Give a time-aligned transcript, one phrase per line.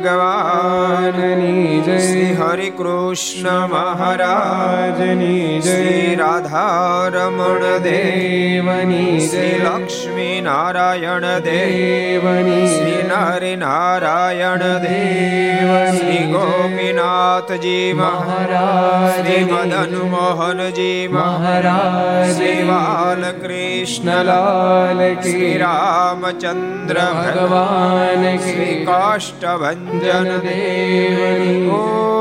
[0.00, 5.78] ભગવાનની જય શ્રી હરિ કૃષ્ણ મહારાજની જય
[6.14, 19.94] રાધારમણ દેવની શ્રી લક્ષ્મી નારાયણ દેવની શ્રી નરે નારાયણ દેવ શ્રી ગોપીનાથજી મહારાજ શ્રી મદન
[20.10, 24.04] મોહનજી મહારાજ શ્રી બાલકૃષ્ણલાલ
[25.22, 29.82] શ્રી રામચંદ્ર ભગવાન શ્રી કાષ્ટભન
[30.44, 31.18] દેવ
[31.72, 32.17] ઓ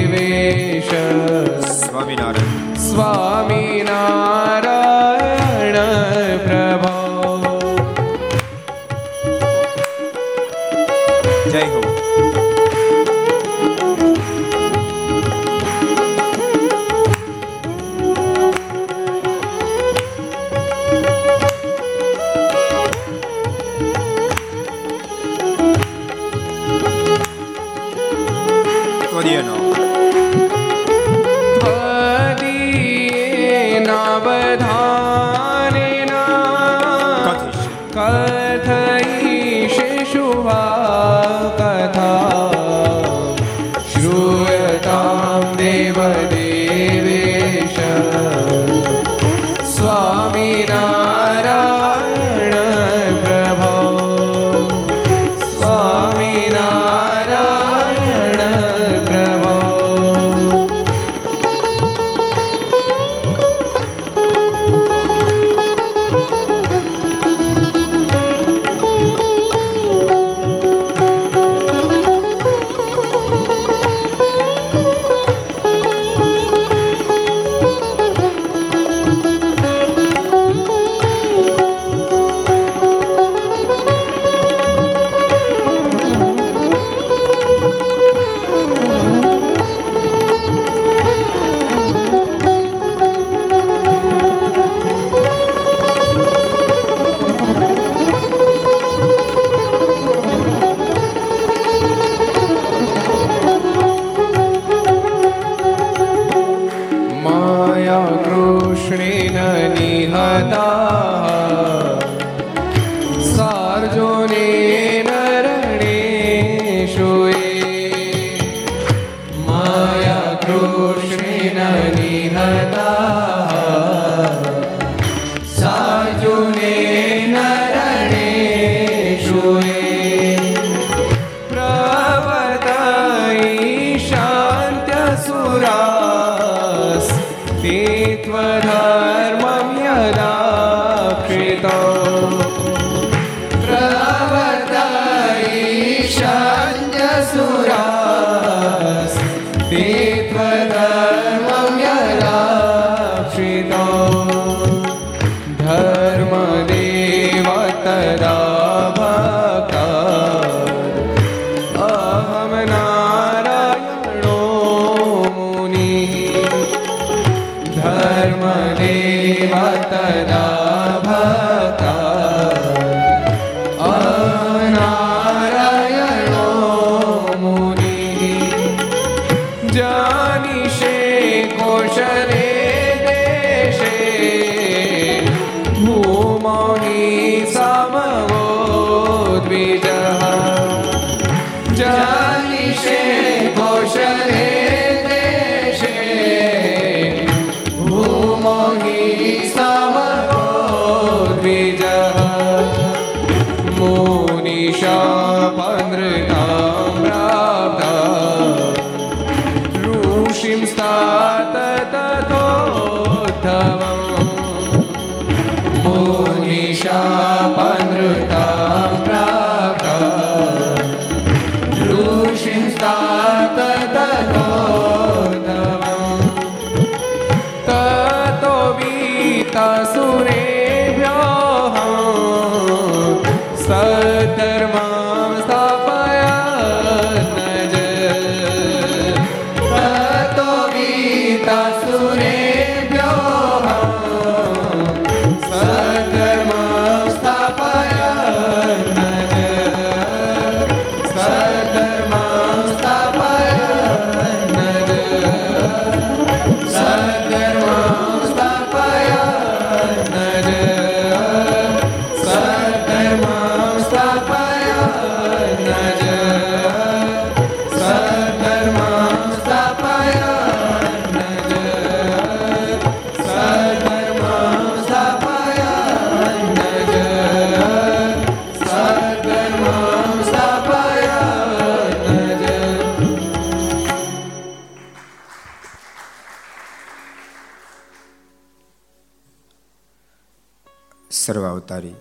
[291.70, 291.98] સર્વ અવતારી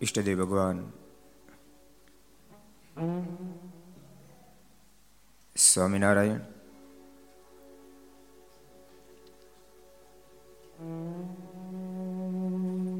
[0.00, 0.78] ઈષ્ટદેવ ભગવાન
[5.56, 6.42] સ્વામિનારાયણ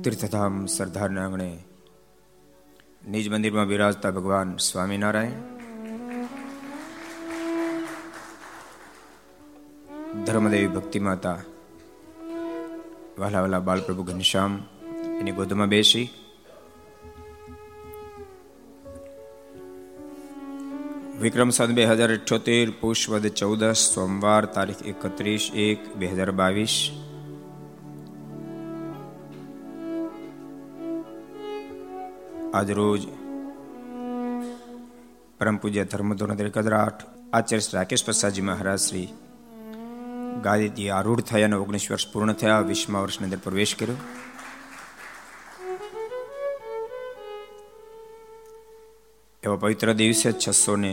[0.02, 1.48] તીર્થધામ સરદારના આંગણે
[3.08, 5.40] નિજ મંદિરમાં બિરાજતા ભગવાન સ્વામિનારાયણ
[10.24, 11.40] ધર્મદેવી ભક્તિ માતા
[13.12, 14.54] વાલા વાલા બાલપ્રભુ ઘનશ્યામ
[15.20, 16.04] એની ગોદમાં બેસી
[21.20, 26.76] વિક્રમ સદ બે હજાર અઠ્યોતેર પુષ્પદ ચૌદસ સોમવાર તારીખ એકત્રીસ એક બે હજાર બાવીસ
[32.54, 33.02] આજરોજ
[35.38, 39.08] પરમ પૂજ્ય ધર્મધોરણ એકદરાઠ આચાર્ય રાકેશ પ્રસાદજી મહારાજ શ્રી
[40.46, 42.68] ગાદીથી આરૂઢ થયા અને ઓગણીસ વર્ષ પૂર્ણ થયા.
[42.70, 43.98] વીસમા વર્ષની અંદર પ્રવેશ કર્યો.
[49.42, 50.92] એવા પવિત્ર દિવસે છસો ને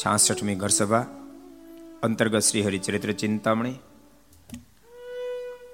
[0.00, 1.06] છાસઠમી ઘરસભા
[2.02, 3.76] અંતર્ગત Shri Haricharitra Chintamani,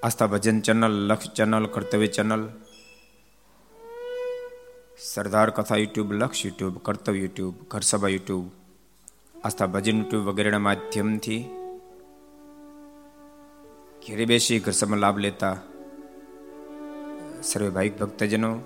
[0.02, 2.42] Aastha Bhajan channel Laksh channel, Kartavya channel,
[5.12, 8.46] Sardar Katha YouTube, Laksh YouTube, Kartavya YouTube, Gharsabha YouTube,
[9.44, 11.40] Aastha Bhajan YouTube વગેરેના માધ્યમથી
[14.06, 15.56] ઘેરે બેસી ઘરસભામાં લાભ લેતા,
[17.42, 18.58] સર્વે ભાઈક ભક્તજનો,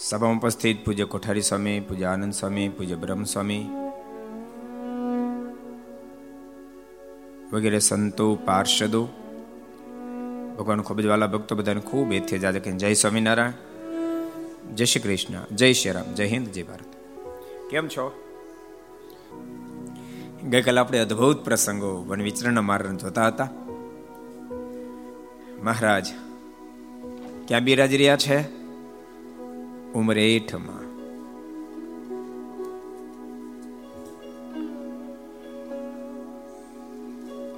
[0.00, 3.66] સભામાં ઉપસ્થિત પૂજ્ય કોઠારી સ્વામી, પૂજ્ય આનંદ સ્વામી, પૂજ્ય બ્રહ્મ સ્વામી
[7.52, 9.04] વગેરે સંતો, પાર્ષદો,
[10.58, 13.52] ભગવાન ખૂબ જ વાલા ભક્તો બધાને ખૂબ એથી જાજે કે જય સ્વામિનારાયણ,
[14.74, 16.86] જય શ્રી કૃષ્ણ, જય શ્રી રામ, જય હિન્દ, જય ભારત.
[17.70, 18.25] કેમ છો?
[20.50, 23.48] ગઈકાલે આપણે અદ્ભુત પ્રસંગો વન વિચરણના માર્ગ જોતા હતા.
[25.62, 26.06] મહારાજ,
[27.48, 28.48] ક્યાં બિરાજ રહ્યા છે?
[29.92, 30.86] ઉમરેઠમાં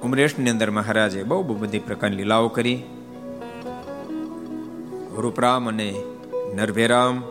[0.01, 2.83] ઉમરેઠની અંદર મહારાજે બહુ બહુ બધી પ્રકારની લીલાઓ કરી.
[5.15, 6.03] રૂપરામ અને
[6.55, 7.23] નરભેરામ.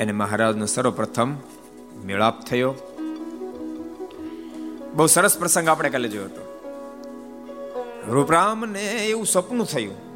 [0.00, 1.34] એને મહારાજનો સર્વપ્રથમ
[2.06, 2.74] મેળાપ થયો.
[4.94, 6.46] બહુ સરસ પ્રસંગ આપણે કાલે જોયો હતો.
[8.08, 10.10] રૂપરામને એવું સપનું થયું.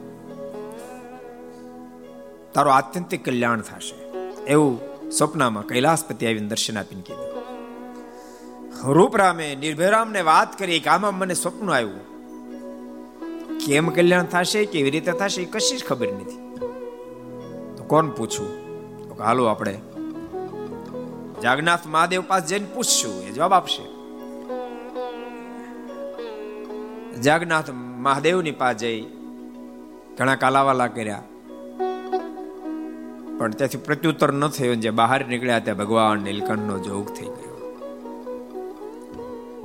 [2.53, 3.95] તારો આત્યંતિક કલ્યાણ થશે.
[4.45, 7.45] એવું સપનામાં કૈલાસપતિ આવીને દર્શન આપીને કીધું.
[8.93, 12.15] રૂપરામે નિર્ભયરામને વાત કરી કે આમાં મને સ્વપ્ન આવ્યું.
[13.59, 16.59] કેમ કલ્યાણ થશે, કેવી રીતે થશે, એ કશી જ ખબર નથી.
[17.77, 18.65] તો કોણ પૂછવું
[19.09, 19.81] તો હાલો, આપણે
[21.43, 23.23] જાગનાથ મહાદેવ પાસે જઈને પૂછશું.
[23.23, 23.94] એ જવાબ આપશે.
[27.23, 29.05] જાગનાથ મહાદેવની પાસે
[30.19, 31.23] ઘણા કાલાવાલા કર્યા.
[33.39, 34.75] પણ ત્યાંથી પ્રત્યુત્તર ન થયો.
[34.75, 37.55] જે બહાર નીકળ્યા ત્યાં ભગવાન નીલકંઠનો જોગ થઈ ગયો.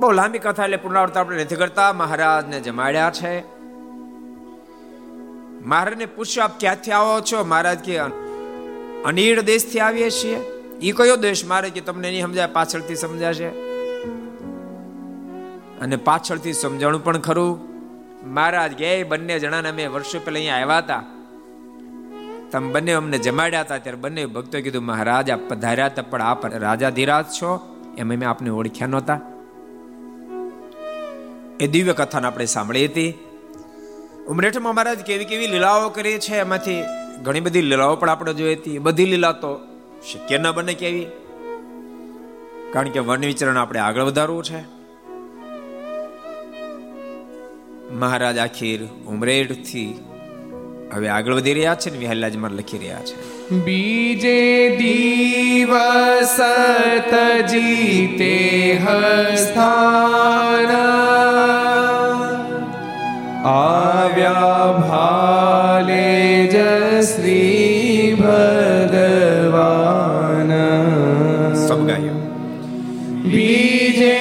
[0.00, 1.92] બહુ લાંબી કથા એટલે પુનરાવર્તન આપણે નથી કરતા.
[1.92, 3.40] મહારાજને જમાડ્યા છે.
[5.66, 7.44] મહારાજને પૂછ્યું, આપ ક્યાંથી આવો છો?
[7.44, 7.98] મહારાજ કે
[9.04, 10.36] અનીડ દેશથી આવીએ છીએ.
[10.82, 11.44] એ કયો દેશ?
[11.44, 13.69] મારે કે, તમને નહીં સમજાય, પાછળથી સમજાશે.
[15.80, 17.70] અને પાછળથી સમજાણું પણ ખરું.
[18.24, 21.02] મહારાજ કે બંને જણાને અમે વર્ષો પહેલા અહીંયા આવ્યા હતા.
[22.50, 26.46] તમે બંને અમને જમાડ્યા હતા, ત્યારે બંને ભક્તો કીધું, મહારાજ, આપ પધાર્યા હતા, પણ આપ
[26.46, 27.76] રાજાધિરાજ છો.
[27.98, 29.20] એમ અમે આપને ઓળખ્યા નહોતા.
[31.60, 33.14] એ દિવ્ય કથાને આપણે સાંભળી હતી.
[34.28, 36.82] ઉમરેઠમાં મહારાજ કેવી કેવી લીલાઓ કરી છે, એમાંથી
[37.22, 38.78] ઘણી બધી લીલાઓ પણ આપણે જોઈ હતી.
[38.78, 39.60] બધી લીલા તો
[40.12, 41.06] શક્ય ન બને કેવી
[42.72, 44.79] કારણ કે વન વિચરણ આપણે આગળ વધારવું છે.
[47.92, 49.94] મહારાજ આખીર ઉમરેઠથી
[50.94, 53.40] હવે આગળ વધી રહ્યા છે ને વિહલ્લાજમાં લખી રહ્યા છે.
[53.64, 56.40] બીજે દિવસ
[57.10, 60.74] તજીતે હસ્થાન
[63.44, 66.56] આવ્યા ભાલે જ
[67.02, 70.52] શ્રી ભગવાન
[71.54, 72.14] સબ ગાયો.
[73.24, 74.19] બીજે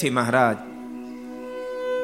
[0.00, 0.56] ઉમરેડથી મહારાજ.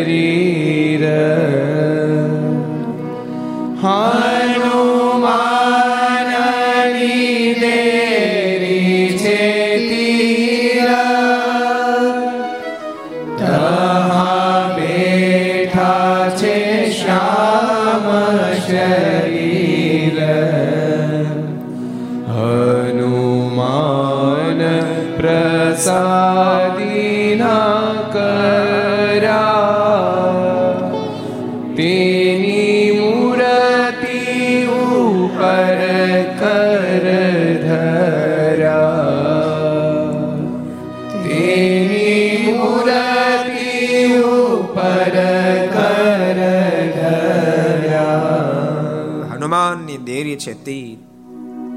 [50.32, 50.98] દેરી છે તીર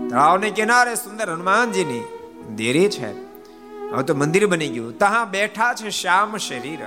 [0.09, 2.03] તળાવને કિનારે સુંદર હનુમાનજીની
[2.55, 3.11] દેરી છે.
[3.91, 4.97] હવે તો મંદિર બની ગયું.
[4.97, 6.79] ત્યાં બેઠા છે શ્યામ શરીર.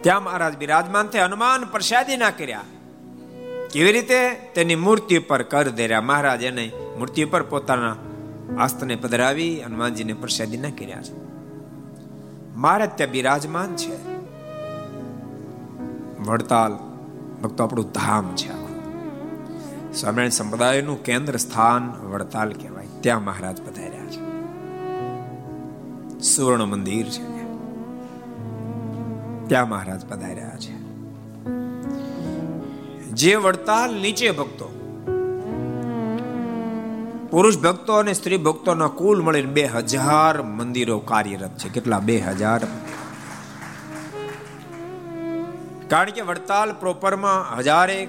[0.00, 1.26] ત્યાં મહારાજ બિરાજમાન થયા.
[1.26, 2.60] હનુમાન પ્રસાદી ના કર્યા.
[3.72, 4.30] કેવી રીતે?
[4.54, 6.00] તેની મૂર્તિ પર કર ધર્યા.
[6.00, 7.96] મહારાજ એને મૂર્તિ પર પોતાના
[8.58, 11.12] આસ્તને પધરાવી હનુમાનજીને પ્રસાદી ના કર્યા છે.
[12.56, 14.14] મહારાજ ત્યાં બિરાજમાન છે.
[16.22, 16.72] વડતાલ
[17.42, 18.63] ભક્તો આપણું ધામ છે.
[19.94, 22.86] સ્વામિનારાયણ સંપ્રદાયનું કેન્દ્ર સ્થાન વડતાલ કહેવાય.
[23.00, 24.34] ત્યાં મહારાજ પધાર્યા છે.
[26.20, 27.34] સુવર્ણ મંદિર છે
[29.48, 30.84] ત્યાં મહારાજ પધાર્યા છે.
[33.10, 34.66] જે વડતાલ નીચે ભક્તો,
[37.30, 41.68] પુરુષ ભક્તો અને સ્ત્રી ભક્તોના કુલ મળીને બે હજાર મંદિરો કાર્યરત છે.
[41.68, 41.98] કેટલા?
[41.98, 42.60] બે હજાર.
[45.88, 48.08] કારણ કે વડતાલ પ્રોપરમાં હજારે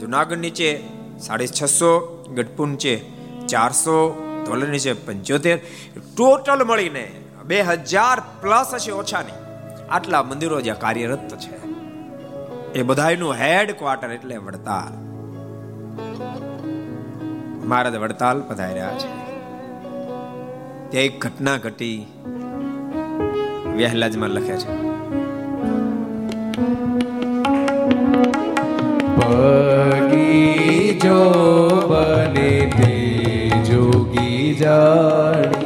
[0.00, 3.08] જુનાગઢ નીચે સાડી છસો ગઢપુન છે
[3.46, 5.58] ચારસો ધોલની છે પંચોતેર.
[6.16, 7.12] ટોટલ મળીને
[7.44, 9.46] બે હજાર પ્લસ હશે ઓછા નહીં
[9.90, 11.66] આટલા મંદિરો જ્યાં કાર્યરત છે.
[12.72, 15.06] એ બધાયનું હેડ ક્વાર્ટર એટલે વડતાલ.
[17.66, 19.26] મહારાજ વડતાલ પધાર્યા છે.
[20.90, 22.06] તે એક ઘટના ઘટી.
[23.76, 24.86] વહેલાજમાં લખે છે.
[29.16, 29.95] પગી
[31.02, 31.20] જો
[31.88, 32.92] બને તે
[33.68, 35.65] જોગી જાણી.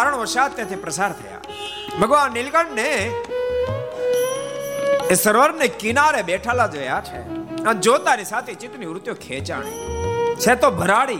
[0.00, 1.38] કોઈ કારણ વશાત ત્યાંથી પ્રસાર થયા.
[2.00, 2.82] ભગવાન નીલકંઠને
[5.10, 7.18] એ સરોવરને કિનારે બેઠાલા જોયા છે.
[7.64, 9.72] અને જોતાની સાથે ચિત્તની વૃત્તિઓ ખેંચાણી.
[10.36, 11.18] છે તો ભરાડી.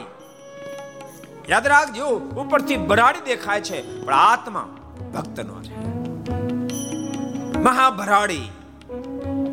[1.48, 4.68] યાદ રાખજો, ઉપરથી ભરાડી દેખાય છે, પણ આત્મા
[5.14, 5.76] ભક્તનો છે.
[7.58, 8.50] મહાભરાડી.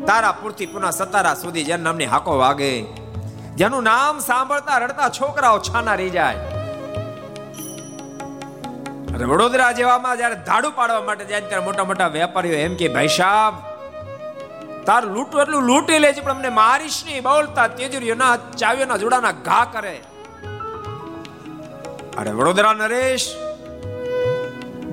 [0.06, 2.82] તારાપુરથી પુના સતારા સુધી જેના નામની હાકો વાગે.
[3.56, 6.57] જેનું નામ સાંભળતા રડતા છોકરાઓ છાના રહી જાય.
[9.24, 13.54] વડોદરા જેવામાં જ્યારે ધાડું પાડવા માટે જાય ત્યારે મોટા મોટા વેપારીઓ એમ કે, ભાઈ સાહેબ
[14.86, 19.64] તાર લૂંટું એટલું લૂંટી લે છે, પણ અમને મારીશ નહીં, બોલતા તેજુરીઓના ચાવીઓના જોડાના ઘા
[19.72, 20.00] કરે.
[22.18, 23.36] અરે વડોદરા નરેશ,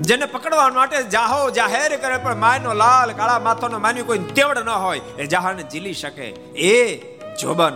[0.00, 4.68] જેને પકડવા માટે જાહો જાહેર કરે, પણ માયનો લાલ, કાળા માથાનો માન્યું કોઈ તેવડ ન
[4.68, 6.26] હોય, એ જહાને જીલી શકે.
[6.54, 6.98] એ
[7.42, 7.72] જોબન.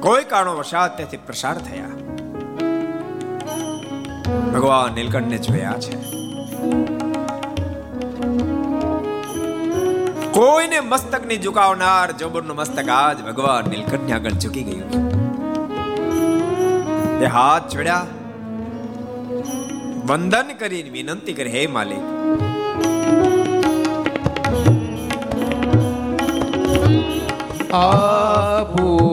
[0.00, 2.03] કોઈ કારણો વસાત તેથી પ્રસાર થયા.
[4.28, 5.96] ભગવાન નીલકંઠને જોયા છે.
[10.30, 15.24] કોઈને મસ્તકની ઝુકાવનાર જોબરનું મસ્તક આજ ભગવાન નીલકંઠ આગળ ઝુકી ગયું છે.
[17.26, 18.06] હાથ છોડ્યા
[20.06, 21.98] વંદન કરીને વિનંતી કરી, હે માલિક.
[27.74, 29.03] આપુ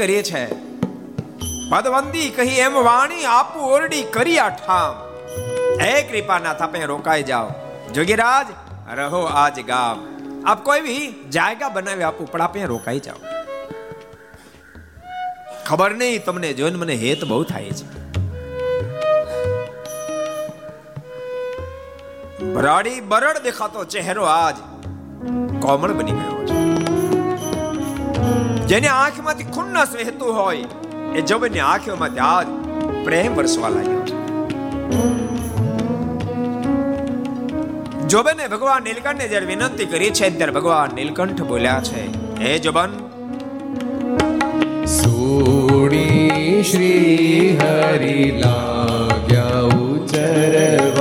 [0.00, 0.44] કરીએ છે.
[1.70, 4.94] પદવંદી કહી એમ વાણી આપું ઓરડી કરી આ ઠામ.
[5.82, 7.50] હે કૃપાનાથ આપે રોકાઈ જાઓ.
[7.94, 8.46] જોગીરાજ,
[8.98, 10.06] રહો આજ ગામ.
[10.46, 13.20] આપ કોઈ બી જાયગા બનાવી આપું, પણ આપે રોકાઈ જાઓ.
[15.66, 17.88] ખબર નહીં તમને જોઈને મને હેત બહુ થાય છે.
[22.54, 24.56] ભરાડી બરડ દેખાતો ચહેરો આજ
[25.62, 26.19] કોમળ બની
[28.70, 30.66] જેની આંખમાંથી ખુન્નસ વહેતું હોય,
[31.18, 32.48] એ જબની આંખોમાંથી આજ
[33.06, 34.04] પ્રેમ વરસવા લાગ્યો.
[38.12, 42.02] જોબને ભગવાન નીલકંઠને જ્યારે વિનંતી કરી છે ત્યારે ભગવાન નીલકંઠ બોલ્યા છે,
[42.42, 42.92] હે જોબન,
[44.98, 50.99] સોડી શ્રી હરિ લાગ્યા ઉચરવા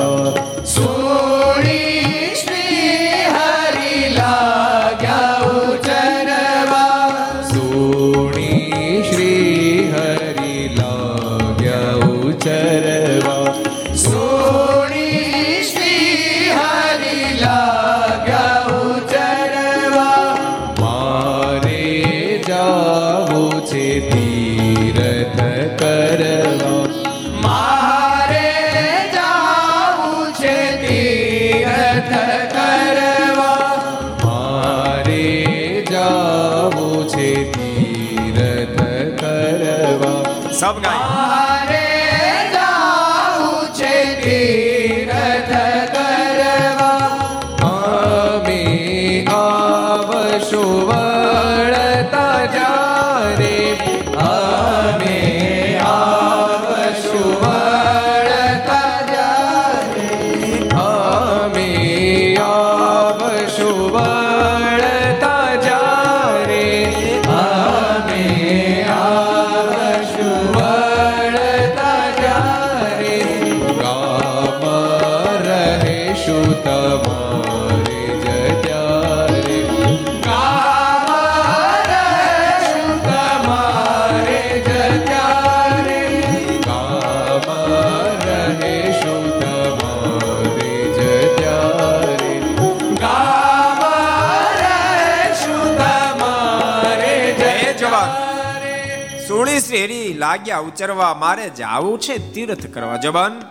[100.29, 103.41] લાગ્યા ઉચરવા મારે જાવું છે તીર્થ કરવા જબાન.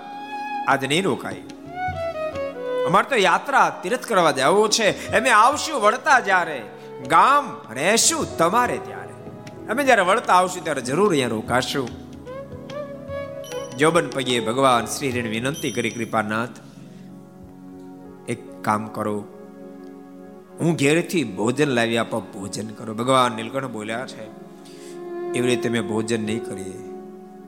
[0.68, 1.36] આજ નહીં રોકાય.
[2.86, 5.12] અમારે તો યાત્રા તીર્થ કરવા જવું છે.
[5.12, 6.62] એમે આવશું વળતા જ્યારે.
[7.08, 9.12] ગામ રહેશું તમારે ત્યારે.
[9.68, 11.88] અમે જ્યારે વળતા આવશું ત્યારે જરૂર અહીંયા રોકાશું.
[13.76, 16.48] જોબન પગે ભગવાન શ્રી વિનંતી કરી, કૃપાનાથ,
[18.28, 19.24] એક કામ કરો.
[20.60, 22.94] હું ઘેરથી ભોજન લાવી આપો, ભોજન કરો.
[22.94, 24.47] ભગવાન નીલકંઠ બોલ્યા છે
[25.38, 26.78] એવી રીતે અમે ભોજન નહીં કરીએ.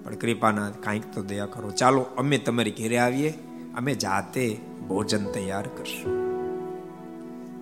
[0.04, 1.70] પણ કૃપાના કાંઈક તો દયા કરો.
[1.70, 3.34] ચાલો, અમે તમારી ઘેરે આવીએ.
[3.76, 6.20] અમે જાતે ભોજન તૈયાર કરશું.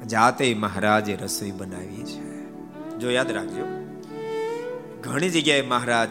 [0.08, 2.44] જાતે મહારાજે રસોઈ બનાવી છે.
[2.98, 3.64] જો યાદ રાખજો,
[5.02, 6.08] ઘણી જગ્યાએ મહારાજ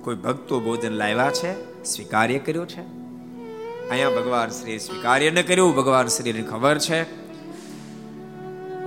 [0.00, 2.80] કોઈ ભક્તો ભોજન લાવ્યા છે, સ્વીકાર્ય કર્યો છે.
[3.88, 7.02] અહીંયા ભગવાન શ્રી સ્વીકાર્ય ન કર્યું, ભગવાન શ્રીને ખબર છે.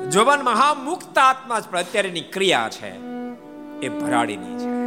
[0.09, 3.18] જોવાન મહામુક્ત આત્મા જ અત્યારેની ક્રિયા છે.
[3.81, 4.79] એ ભરાડીની છે.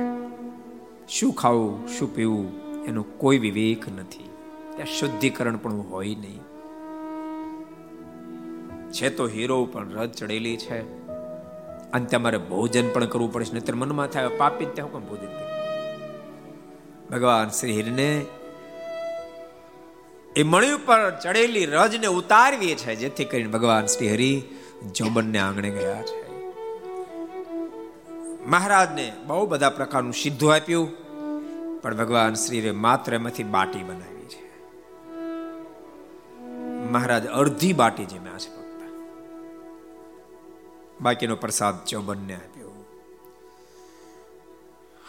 [1.09, 4.31] શું ખાવું, શું પીવું, એનો કોઈ વિવેક નથી.
[4.75, 6.41] ત્યાં શુદ્ધિકરણ પણ હોય નહીં.
[8.93, 11.09] છે તો હીરો, પણ રજ ચડેલી છે.
[11.93, 15.29] અને તમારે ભોજન પણ કરવું પડશે, નહીતર મનમાં થાય પાપી ત્યાં કેમ ભોજન
[17.11, 18.25] ભગવાન શ્રી હીરને
[20.37, 24.43] એ મણી ઉપર ચડેલી રજને ઉતારવી છે, જેથી કરીને ભગવાન શ્રી હરિ
[24.95, 26.32] જોબનને આંગણે ગયા છે.
[28.47, 31.03] મહારાજને બહુ બધા પ્રકારનું સિદ્ધું આપ્યું,
[31.81, 34.69] પણ ભગવાન શ્રીએ માત્ર એમાંથી બાટી બનાવી છે.
[36.91, 38.63] મહારાજ અડધી બાટી જેમ્યા છે
[41.01, 42.69] બાકીનો પ્રસાદ ચોબનને આપ્યો.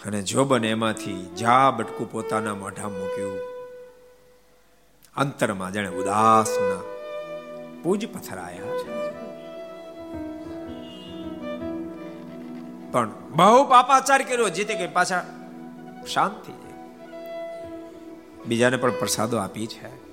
[0.06, 3.39] અને જોબન એમાંથી જા બટકું પોતાના મોઢા મૂક્યું.
[5.15, 6.82] અંતરમાં જાણે ઉદાસના
[7.84, 9.03] પૂજ પથરાયા છે.
[12.93, 15.25] પણ બહુ પાપાચાર કર્યો જીતે કે પાછા
[16.13, 16.73] શાંત થઈ જાય.
[18.45, 20.03] બીજાને પણ પ્રસાદો આપી છે.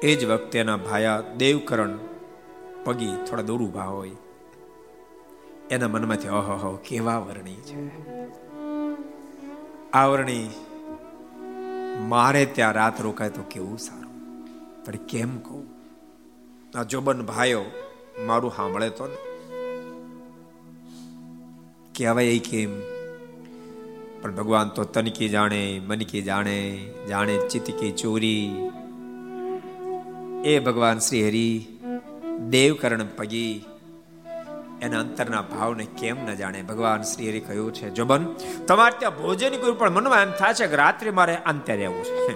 [0.00, 1.98] એ જ વખતે એના ભાયા દેવકરણ
[2.84, 4.10] પગી થોડા દૂર ઊભા હોય.
[5.70, 7.88] એના મનમાંથી ઓહો, કેવા વર્ણી છે.
[9.90, 10.50] આ વર્ણી,
[12.00, 14.44] મારે ત્યાં રાત રોકાય તો કેવું સારું?
[14.84, 15.66] પણ કેમ કહું?
[16.78, 17.64] આ જોબન ભાઈઓ
[18.18, 19.33] મારું સાંભળે તો ને.
[21.98, 22.80] કહેવાય કેમ?
[24.22, 28.70] પણ ભગવાન તો તનકી જાણે મનકી જાણે જાણે ચિતકી ચોરી.
[30.44, 31.66] એ ભગવાન શ્રી હરિ
[32.50, 33.64] દેવકરણ પગી.
[34.82, 36.62] એના અંતરના ભાવને કેમ ન જાણે?
[36.62, 38.34] ભગવાન શ્રી હરિ કહ્યું છે, જોબન,
[38.66, 42.34] તમારે ત્યાં ભોજન કર્યું, પણ મનમાં એમ થાય છે કે રાત્રે મારે અંતે રહેવું છે.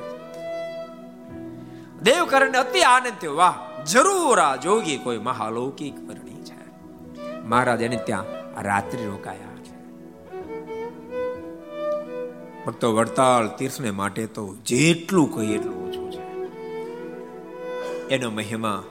[2.03, 6.55] દેવકરણ અતિ આનંદ થયો વાહ, જરૂર આ જોગી કોઈ મહાલૌકિક વર્ણી છે.
[7.45, 9.39] મહારાજ એને ત્યાં રાત્રિ રોકાયા.
[9.39, 9.79] છે
[12.65, 16.23] ભક્તો વડતાલ તીર્થને માટે તો જેટલું કહીએ એટલું ઓછું છે.
[18.09, 18.85] એનો મહિમા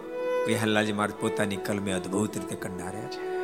[0.48, 3.38] વિહલ્લાજી મહારાજ પોતાની કલમે અદભુત રીતે કંડાર્યા છે.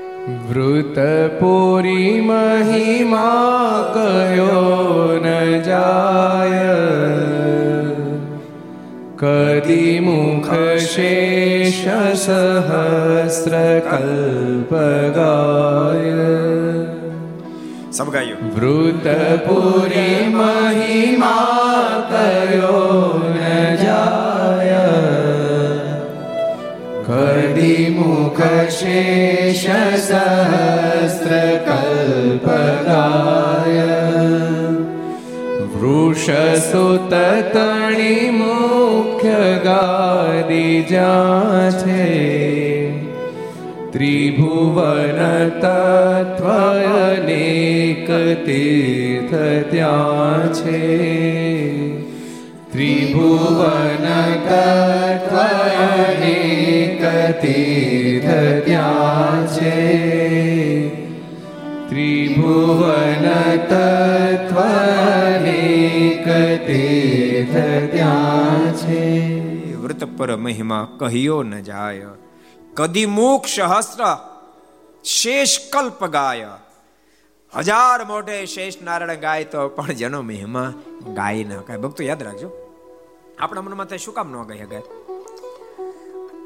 [0.50, 6.74] વૃતપુરી મહિમા કયો ન જાય.
[9.24, 10.52] કદી મુખ
[10.86, 11.78] શેષ
[12.16, 13.56] સહસ્ર
[13.86, 14.72] કલ્પ
[15.18, 16.28] ગાય
[17.92, 22.84] સમગાયું વૃતપુરી મહિમા કયો
[40.88, 42.04] જ્યાં છે
[43.92, 48.10] ત્રિભુવન તત્વનેક
[48.46, 49.36] તીર્થ
[49.72, 50.84] ત્યાં છે.
[52.72, 54.06] ત્રિભુવન
[54.50, 57.04] તત્વનેક
[57.42, 58.30] તીર્થ
[58.66, 59.80] ત્યાં છે.
[61.90, 63.26] ત્રિભુવન
[63.70, 66.28] તત્વનેક
[66.68, 67.56] તીર્થ
[67.96, 69.23] ત્યાં છે.
[70.06, 72.12] પર મહિમા કહ્યો ન જાય
[72.76, 74.02] કદી મુખ સહસ્ર
[75.04, 76.52] શેષ કલ્પ ગાય
[77.54, 80.74] હજાર મોઢે શેષ નારાયણ ગાય તો પણ જેનો મહિમા
[81.14, 82.52] ગાય ન ગાય ભક્તો યાદ રાખજો,
[83.40, 84.82] આપણા મનમાં થાય શું કામ ન ગાય ગાય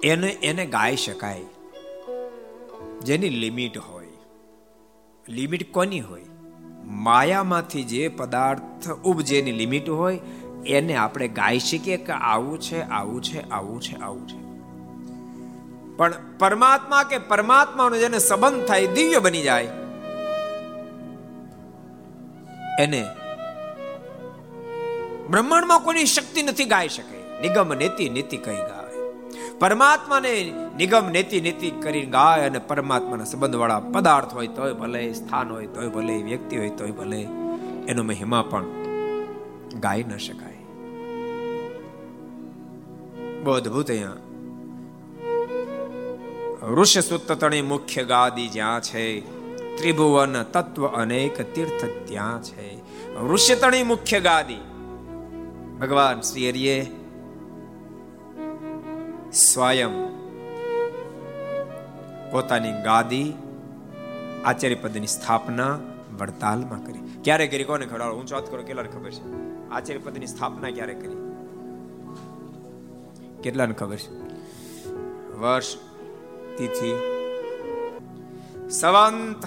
[0.03, 1.45] એને એને ગાઈ શકાય,
[3.03, 4.15] જેની લિમિટ હોય,
[5.25, 6.21] લિમિટ કોની હોય?
[7.05, 10.19] માયામાંથી જે પદાર્થ ઉપજેની લિમિટ હોય
[10.67, 14.47] એને આપણે ગાઈ શકીએ કે આવું છે આવું છે આવું છે આવું છે.
[15.97, 19.67] પણ પરમાત્મા કે પરમાત્માનો જેને સંબંધ થાય, દિવ્ય બની જાય.
[22.79, 23.07] એને
[25.29, 27.41] બ્રહ્માંડમાં કોઈની શક્તિ નથી ગાઈ શકે.
[27.41, 28.77] નિગમ નેતિ, નીતિ કઈ ગાય.
[29.59, 35.67] પરમાત્માને નિગમ, નેતિ, નીતિ કરીને ગાય અને પરમાત્માના સંબંધવાળા પદાર્થ હોય તોય ભલે, સ્થાન હોય
[35.67, 37.21] તોય ભલે, વ્યક્તિ હોય તોય ભલે,
[37.87, 38.63] એનો મહિમા પણ
[39.79, 40.46] ગાઈ ન શકાય.
[43.47, 44.13] બહુ અદભુત અહીંયા.
[46.73, 49.19] ઋષ સુતતણી મુખ્ય ગાદી જ્યાં છે,
[49.77, 52.79] ત્રિભુવન તત્વ અનેક તીર્થ ત્યાં છે.
[53.15, 54.57] ઋષતણી મુખ્ય ગાદી.
[55.79, 56.85] ભગવાન શ્રી હરિએ
[59.33, 59.89] સ્વયં
[62.31, 63.33] પોતાની ગાદી
[64.45, 65.79] આચાર્ય પદની સ્થાપના
[66.19, 66.99] વડતાલમાં કરી.
[67.23, 67.63] ક્યારે કરી?
[67.63, 69.23] કોને ખબર ઊંચો હાથ કરો કેટલા ખબર છે?
[69.69, 71.26] આચાર્ય પદની સ્થાપના ક્યારે કરી?
[73.43, 74.11] કેટલાને ખબર છે?
[75.37, 75.75] વર્ષ,
[76.57, 76.91] તિથિ.
[78.69, 79.45] સંવંત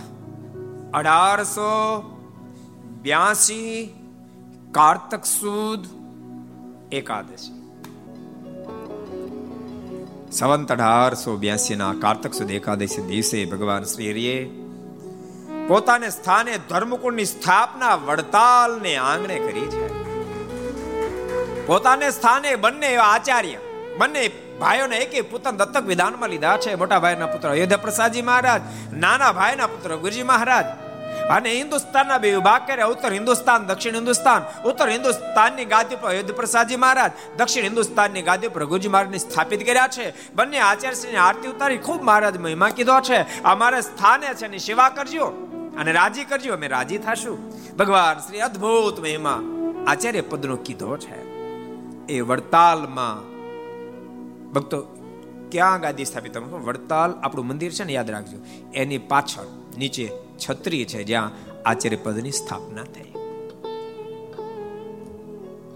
[0.94, 2.00] અઢારસો
[3.02, 3.94] બ્યાસી
[4.72, 5.86] કાર્તક સુદ
[6.92, 7.52] એકાદશી.
[10.32, 14.50] સંવંત અઢારસો બ્યાસી ના કાર્તક સુદ એકાદશી દિવસે ભગવાન શ્રી હરિએ
[15.68, 19.88] પોતાને સ્થાને ધર્મકુંડની સ્થાપના વડતાલને આંગણે કરી છે.
[21.66, 23.56] પોતાને સ્થાને બંને એવા આચાર્ય
[24.00, 24.22] બંને
[24.60, 26.74] ભાઈઓને એક પુત્ર દત્તક વિધાનમાં લીધા છે.
[26.74, 30.68] મોટા ભાઈના પુત્ર અયોધ્યા પ્રસાદજી મહારાજ, નાના ભાઈના પુત્ર ગુરુજી મહારાજ
[31.30, 32.86] અને હિન્દુસ્તાનના બે વિભાગ કર્યા.
[32.86, 34.40] ઉત્તર હિન્દુસ્તાન, દક્ષિણ હિન્દુસ્તાન.
[34.68, 39.88] ઉત્તર હિન્દુસ્તાનની ગાદી પર અયોધ્યા પ્રસાદજી મહારાજ, દક્ષિણ હિન્દુસ્તાનની ગાદી પર ગુરુજી મહારાજને સ્થાપિત કર્યા
[39.88, 40.06] છે.
[40.34, 43.42] બંને આચાર્યશ્રીની આરતી ઉતારી ખૂબ મહારાજ મહિમા કીધો છે.
[43.42, 45.26] અમારા સ્થાને છે એની સેવા કરજો
[45.78, 47.36] અને રાજી કરજો, અમે રાજી થશું.
[47.76, 49.38] ભગવાન શ્રી અદ્ભુત મહિમા
[49.86, 51.18] આચાર્ય પદનો કીધો છે.
[52.14, 53.16] એ વડતાલમાં
[54.52, 54.80] ભક્તો,
[55.52, 58.38] ક્યાં ગાદી સ્થાપિત વડતાલ આપણું મંદિર છે ને, યાદ રાખજો.
[58.74, 59.44] એની પાછળ,
[59.78, 60.12] નીચે
[60.48, 61.30] છત્રી છે, જ્યાં
[61.66, 63.10] આચાર્ય પદની સ્થાપના થઈ.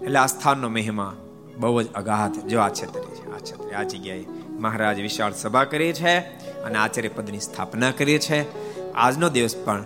[0.03, 1.15] એટલે આ સ્થાનનો મહિમા
[1.57, 3.31] બહુ જ અગાધ જો આ છત્રી છે.
[3.31, 4.25] આ છત્રી આ જગ્યાએ
[4.59, 6.19] મહારાજ વિશાળ સભા કરી છે
[6.61, 8.65] અને આચાર્ય પદની સ્થાપના કરી છે.
[8.93, 9.85] આજનો દિવસ પણ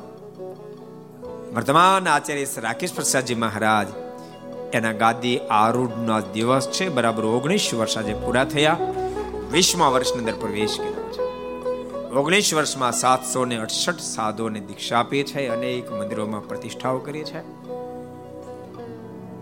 [1.55, 4.08] વર્તમાન આચાર્ય રાકેશ પ્રસાદજી મહારાજ
[4.73, 6.89] એના ગાદી આરૂઢનો દિવસ છે.
[6.89, 8.77] બરાબર ઓગણીસ વર્ષ આજે પૂરા થયા.
[9.51, 11.21] વીસમા વર્ષની અંદર પ્રવેશ કર્યો છે.
[12.13, 17.39] ઓગણીસ વર્ષમાં સાતસો ને અડસઠ સાધુઓને દીક્ષા આપી છે અનેક મંદિરોમાં પ્રતિષ્ઠાઓ કરી છે.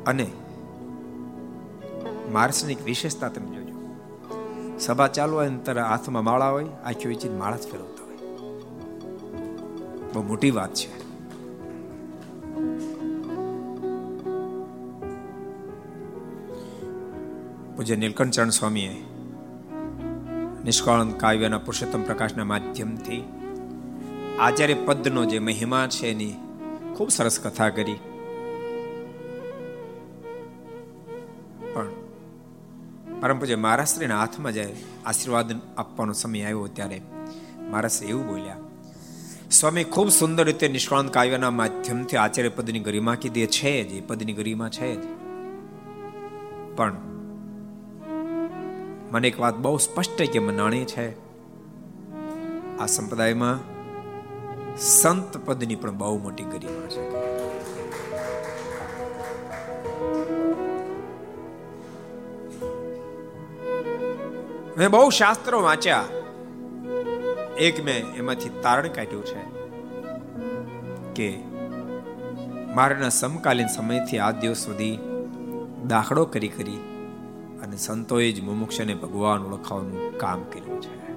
[0.06, 0.28] અને
[2.32, 3.68] માર્સની વિશેષતા તમે જોજો.
[4.80, 8.18] સભા ચાલુ હોય, અંતર હાથમાં માળા હોય, આખી વિચિત માળા જ ફેરવતા હોય.
[10.14, 10.97] બહુ મોટી વાત છે.
[17.78, 18.94] પૂજ્ય નીલકંઠચરણ સ્વામીએ
[20.66, 23.20] નિષ્કાળંત કાવ્યના પુરુષોત્તમ પ્રકાશના માધ્યમથી
[24.40, 26.34] આચાર્ય પદનો જે મહિમા છે એની
[26.96, 27.98] ખૂબ સરસ કથા કરી.
[31.74, 31.92] પણ
[33.20, 34.74] પરમ પૂજ્ય મહારાષ્ટ્રીના હાથમાં જાય
[35.06, 37.02] આશીર્વાદ આપવાનો સમય આવ્યો ત્યારે
[37.62, 38.58] મહારાષ્ટ્ર એવું બોલ્યા,
[39.52, 44.34] સ્વામી, ખૂબ સુંદર રીતે નિષ્કાળંત કાવ્યના માધ્યમથી આચાર્ય પદની ગરિમા કીધી છે જ, એ પદની
[44.34, 45.06] ગરિમા છે જ.
[46.76, 47.17] પણ
[49.12, 51.12] મને એક વાત બહુ સ્પષ્ટ કે મનાણી છે.
[52.78, 53.60] આ સંપ્રદાયમાં
[54.78, 57.10] સંત પદની પણ બહુ મોટી ગરિમા છે.
[64.78, 66.04] મેં બહુ શાસ્ત્રો વાંચ્યા.
[67.58, 69.58] એક મેં એમાંથી તારણ કાઢ્યું છે
[71.16, 71.40] કે
[72.76, 75.00] મારાના સમકાલીન સમયથી આ દિવસ સુધી
[75.88, 76.97] દાખલો કરી કરી
[77.64, 81.14] અને સંતોએ જ મુમુક્ષને ભગવાન ઓળખવાનું કામ કર્યું છે.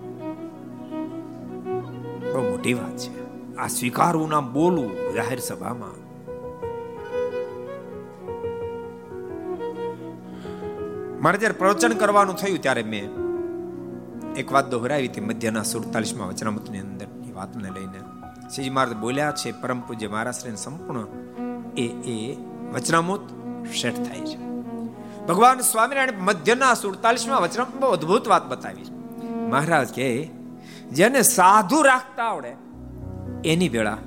[2.32, 3.20] બહુ મોટી વાત છે.
[3.56, 6.10] આ સ્વીકારવું ના બોલવું જાહેર સભામાં.
[11.22, 13.10] મારે જ્યારે પ્રવચન કરવાનું થયું ત્યારે મેં
[14.36, 17.98] એક વાત દોહરાવી હતી મધ્યના સુડતાલીસમાં વચનામૃતની અંદર એ વાતને લઈને.
[18.54, 21.06] શ્રીજી મહારાજ બોલ્યા છે, પરમ પૂજ્ય મહારાષ્ટ્ર સંપૂર્ણ
[21.76, 22.36] એ એ
[22.72, 23.20] વચનામૃત
[23.66, 24.49] શેઠ થાય છે.
[25.30, 28.82] ભગવાન સ્વામિનારાયણ મધ્યના સુડતાલીસમાં વચન બહુ અદભુત વાત બતાવી
[29.48, 30.24] મહારાજ કે,
[30.92, 32.56] જેને સાધુ રાખતા આવડે,
[33.44, 33.98] એની વેળા.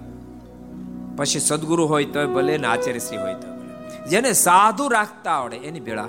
[1.18, 3.48] પછી સદગુરુ હોય તો ભલે ને આચાર્યશ્રી હોય તો
[4.10, 6.08] જેને સાધુ રાખતા આવડે, એની ભેળા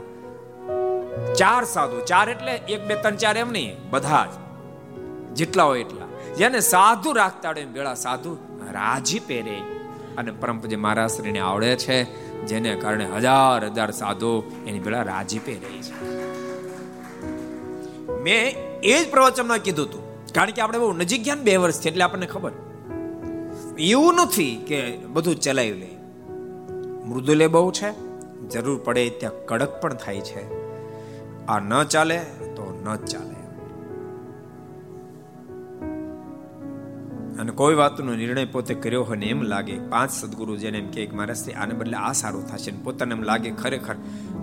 [1.39, 4.29] ચાર સાધુ, ચાર એટલે એક, બે, ત્રણ, ચાર એમ નહીં, બધા જ.
[5.35, 6.35] જેટલા હોય એટલા.
[6.35, 8.35] જેને સાધુ રાખતા આવડે એમ ભેળા સાધુ
[8.73, 9.57] રાજી પહેરે.
[10.19, 12.24] અને પરમ પૂજ્ય શ્રીને આવડે છે.
[12.47, 16.15] જેને કારણે હજાર હજાર સાધુ એની ભેળા રાજીપે રહી છે.
[18.23, 20.33] મેં એ જ પ્રવચનમાં કીધું હતું.
[20.33, 22.53] કારણ કે આપણે બહુ નજીક ગયા ને બે વર્ષ એટલે આપણને ખબર.
[23.79, 25.91] એવું નથી કે બધું ચલાવી લે.
[27.07, 27.91] મૃદુલે બહુ છે,
[28.49, 30.65] જરૂર પડે ત્યાં કડક પણ થાય છે.
[31.47, 33.34] આ ન ચાલે તો ન ચાલે.
[37.41, 39.79] અને કોઈ વાતનો નિર્ણય પોતે કર્યો હોય ને એમ લાગે.
[39.79, 42.71] પાંચ સદગુરુ જેને એમ કે મારે આને બદલે આ સારું થશે.
[42.71, 43.95] ને પોતાને એમ લાગે, ખરેખર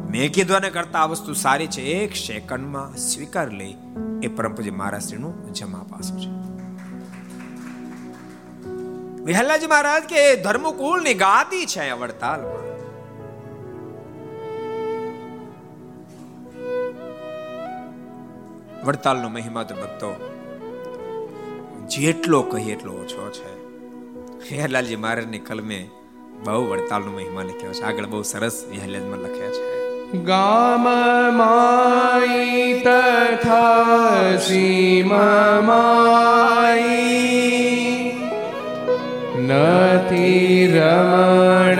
[0.09, 1.81] મેં કીધું કરતા આ વસ્તુ સારી છે.
[1.81, 3.75] એક સેકન્ડમાં સ્વીકાર લઈ
[4.23, 6.51] એ પરમ પૂજ્ય મહારાષ્ટ્રીનું જમા પાસું છે.
[9.23, 12.71] વિહલ્લાજી મહારાજ કે ધર્મકુળની ગાદી છે વડતાલમાં
[18.85, 20.30] વડતાલનો મહિમા તો ભક્તો
[21.91, 23.49] જેટલો કહીએ એટલો ઓછો છે.
[24.51, 25.87] હેરલાલજી મહારાજની કલમે
[26.45, 27.81] બહુ વડતાલનો મહિમા લખ્યો છે.
[27.81, 29.91] આગળ બહુ સરસ વિહલ્યાજમાં લખ્યા છે.
[30.17, 30.83] ગામ
[31.37, 36.91] માઈ તથા સીમા માઈ
[39.39, 41.79] નથી રમણ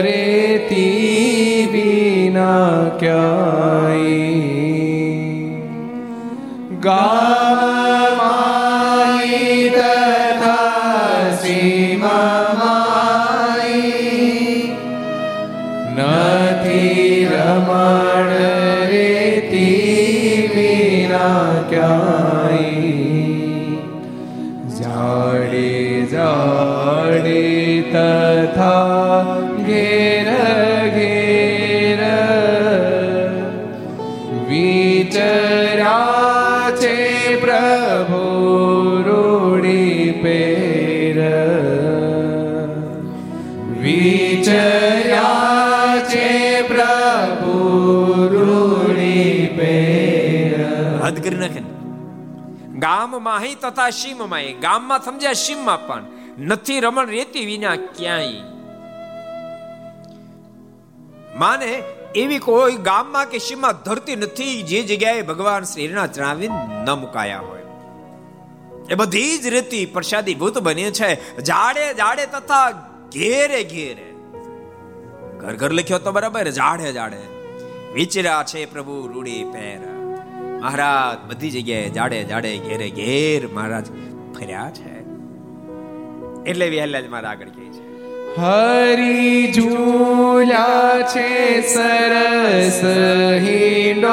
[0.00, 0.98] રેતી
[1.72, 4.18] વિના ક્યાય.
[6.80, 7.27] ગામાઈ
[52.88, 56.04] ગામ માહી તથા શીમ માહી ગામમાં સમજ્યા શીમમાં પણ
[56.38, 58.40] નથી રમણ રેતી વિના ક્યાંય.
[61.38, 61.82] માને
[62.14, 66.48] એવી કોઈ ગામમાં કે શીમમાં ધરતી નથી, જે જગ્યાએ ભગવાન શ્રીના જણાવી
[66.84, 67.62] ન મુકાયા હોય.
[68.90, 71.42] એ બધી જ રેતી પ્રસાદી ભૂત બની છે.
[71.42, 72.70] જાડે જાડે તથા
[73.12, 74.08] ઘેરે ઘેરે.
[75.38, 77.22] ઘર ઘર લખ્યો તો બરાબર જાડે જાડે
[77.92, 79.97] વિચરા છે પ્રભુ રૂડી પેરા
[80.60, 83.86] મહારાજ, બધી જગ્યાએ જાડે જાડે, ઘેરે ઘેર મહારાજ
[84.38, 84.98] ફર્યા છે.
[86.50, 87.88] એટલે વહેલા જ મારા આગળ કહે છે.
[88.36, 92.84] હરી ઝૂલા છે સરસ
[93.48, 94.08] હિંડોળે.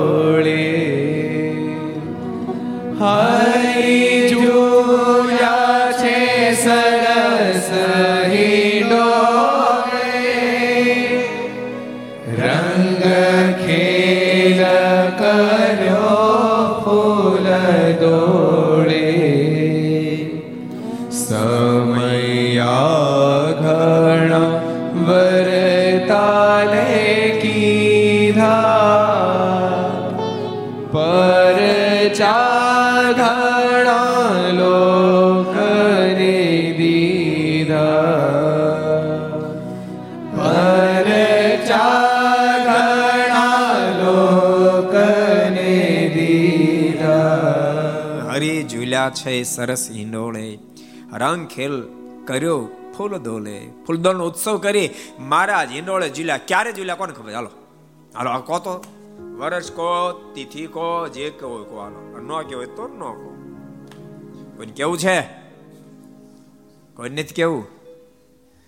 [49.08, 50.60] હરી છે સરસ હિંડોળે.
[51.14, 51.84] રંગ ખેલ
[52.26, 54.90] કર્યો, ફૂલ દોલે ફૂલદોલનો ઉત્સવ કરી
[55.20, 56.38] મહારાજ હિંડોળે ઝૂલ્યા.
[56.38, 57.34] ક્યારે ઝૂલ્યા કોને ખબર?
[57.34, 57.50] હાલો.
[58.16, 58.84] હાલો, આ કહો તો.
[59.40, 61.78] વર્ષ કહો, તિથિ કહો, જે કહો કહો.
[61.78, 62.18] હાલો.
[62.18, 63.34] ન કહેવાય તો ન કહો.
[64.58, 65.22] કોઈને કેવું છે?
[66.94, 67.68] કોઈ નથી કેવું?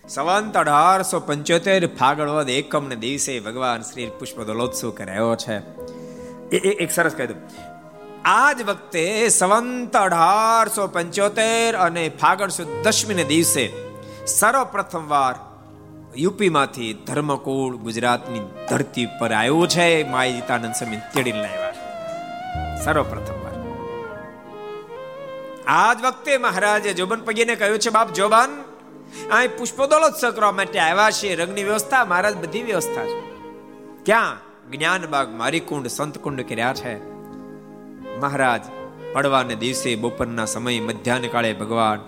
[0.09, 5.57] સંવંત અઢારસો પંચોતેર ફાગણ વદ એકમ ને દિવસે ભગવાન શ્રી પુષ્પ દોલોત્સવ કરાયો છે.
[6.49, 7.68] એ- એક સરસ કહી દઉં.
[8.25, 13.73] આ જ વખતે સંવંત અઢારસો પંચોતેર અને ફાગણ સુદ દશમીને દિવસે
[14.27, 15.35] સર્વપ્રથમ વાર
[16.17, 18.39] યુપીમાંથી ધર્મકુળ ગુજરાતની
[18.69, 20.09] ધરતી પર આવ્યું છે.
[20.09, 21.89] માય જીતાનંદ સ્વામી તેડીને લાવ્યા છે.
[22.85, 23.49] સર્વપ્રથમ વાર.
[25.67, 28.63] આ જ વખતે મહારાજે જોબન પગીને કહ્યું છે, બાપ જોબન,
[29.31, 33.21] અહીં પુષ્પોદોલોત્સવ કરવા માટે આવ્યા છે રંગની વ્યવસ્થા, મહારાજ બધી વ્યવસ્થા છે.
[34.05, 34.37] ક્યાં
[34.71, 37.18] જ્ઞાનબાગ મારી કુંડ સંત કુંડ કર્યા છે?
[38.19, 38.61] મહારાજ,
[39.13, 41.99] પડવાને દિવસે બપોરના સમયે મધ્યાહન કાળે ભગવાન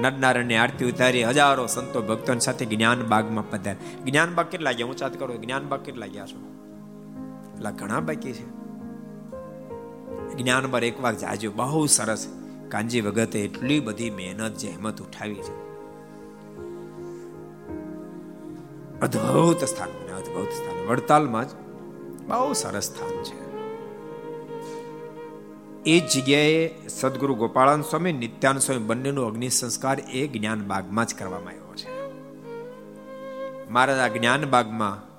[0.00, 4.86] નરનારાયણની આરતી ઉતારી હજારો સંતો ભક્તો સાથે જ્ઞાન બાગમાં પધાર્યા જ્ઞાન બાગ કેટલા ગયા?
[4.86, 6.50] ઊંચાત કરો, જ્ઞાન બાગ કેટલા ગયા છો?
[7.54, 8.60] એટલા ઘણા બાકી છે.
[10.34, 11.50] જ્ઞાન બાર એક વાર જાજો.
[11.50, 12.26] બહુ સરસ.
[12.68, 15.70] કાંજી વગતે એટલી બધી મહેનત જહેમત ઉઠાવી છે.
[19.00, 20.86] અદ્ભુત સ્થાન અદ્ભુત સ્થાન.
[20.86, 21.52] વડતાલમાં જ
[22.28, 23.49] બહુ સરસ સ્થાન છે.
[25.86, 31.50] એ જગ્યાએ સદગુરુ ગોપાળાન સ્વામી, નિત્યાન સ્વામી બંનેનો અગ્નિ સંસ્કાર એ જ્ઞાન બાગમાં જ કરવામાં
[31.50, 32.00] આવ્યો છે.
[33.70, 35.10] મારા આ જ્ઞાન બાગમાં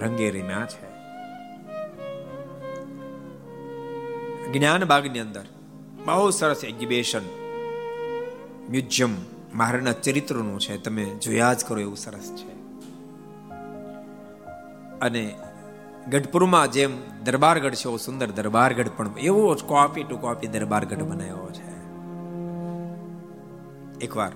[0.00, 0.94] રંગે રમ્યા છે.
[4.52, 5.44] જ્ઞાન બાગની અંદર
[6.04, 7.20] બહુ સરસ એક્ઝિબિશન
[8.70, 9.16] મ્યુઝિયમ
[9.54, 10.76] મહારાજના ચરિત્રનું છે.
[10.76, 12.54] તમે જોયા જ કરો, એવું સરસ છે.
[15.00, 15.36] અને
[16.10, 16.90] ગઢપુરમાં જેમ
[17.24, 21.74] દરબારગઢ છે, એવો સુંદર દરબારગઢ પણ એવો જ કોપી ટુ કોપી દરબારગઢ બનાવ્યો છે.
[24.04, 24.32] એકવાર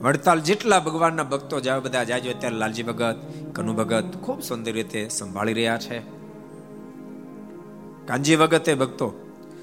[0.00, 3.16] વડતાલ જેટલા ભગવાનના ભક્તો જાવ બધા જાજો, અત્યારે લાલજી ભગત,
[3.52, 5.98] કનુ ભગત ખૂબ સુંદર રીતે સંભાળી રહ્યા છે.
[8.06, 9.12] કાંજી ભગતે ભક્તો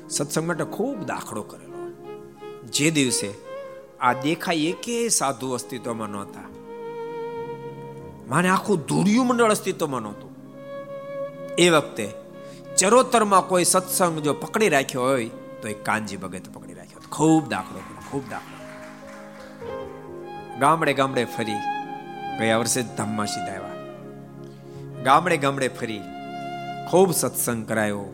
[0.10, 1.92] સત્સંગ માટે ખૂબ દાખલો કરેલો.
[2.66, 3.34] જે દિવસે
[4.00, 6.50] આ દેખાય એકે સાધુ અસ્તિત્વમાં નહોતા.
[8.30, 10.31] માને આખું ધૂળિયું મંડળ અસ્તિત્વમાં નહોતું.
[11.62, 12.08] એ વખતે
[12.78, 15.30] ચરોતરમાં કોઈ સત્સંગ જો પકડી રાખ્યો હોય,
[15.62, 17.80] તો એ કાનજી ભગત પકડી રાખ્યો ખૂબ દાખલો
[18.12, 18.58] ખૂબ દાખલો
[20.60, 21.60] ગામડે ગામડે ફરી
[22.40, 23.78] ગયા વર્ષે ધામમાં સીધા આવ્યા.
[25.04, 26.02] ગામડે ગામડે ફરી
[26.90, 28.08] ખૂબ સત્સંગ કરાયો.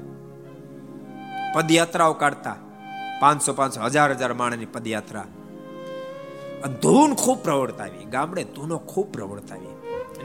[1.55, 2.57] પદયાત્રાઓ કાઢતા,
[3.21, 5.27] પાંચસો પાંચસો હજાર હજાર માણસની પદયાત્રા.
[6.83, 9.73] ધૂન ખૂબ પ્રવર્તાવી, ગામડે ધૂનો ખૂબ પ્રવર્તાવી,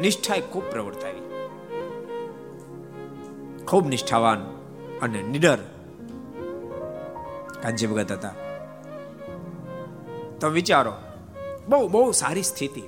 [0.00, 1.21] નિષ્ઠાએ ખૂબ પ્રવર્તાવી.
[3.72, 4.38] ખૂબ નિષ્ઠાવાન
[5.02, 5.58] અને નિડર
[7.62, 8.34] કાંજી ભગત હતા.
[10.40, 10.92] તો વિચારો,
[11.68, 12.82] બહુ બહુ સારી સ્થિતિ.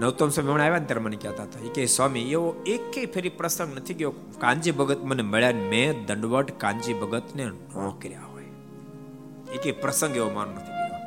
[0.00, 3.76] નવતમ સ્વામી હમણાં આવ્યા ને ત્યારે મને કહેતા હતા કે સ્વામી, એવો એકેય ફેરી પ્રસંગ
[3.76, 4.10] નથી ગયો.
[4.38, 8.44] કાંજી ભગત મને મળ્યા ને મેં દંડવટ કાંજી ભગતને ન કર્યા હોય.
[9.54, 10.98] એકે પ્રસંગ એવો માન નથી ગયો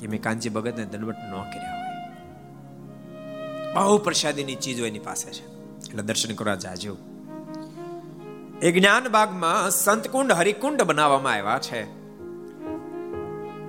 [0.00, 2.04] કે મેં કાંજી ભગતને દંડવટ ન કર્યા હોય.
[3.74, 5.49] બહુ પ્રસાદીની ચીજો એની પાસે છે.
[5.90, 6.96] એટલે દર્શન કરવા જાજો.
[8.62, 12.00] એ જ્ઞાન બાગમાં સંતકુંડ હરિકુંડ બનાવવામાં આવ્યા છે.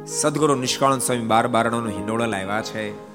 [0.05, 3.11] સદગુરુ નિષ્કાળન સ્વામી બાર બારણાનો હિંડોળો લાવ્યા છે.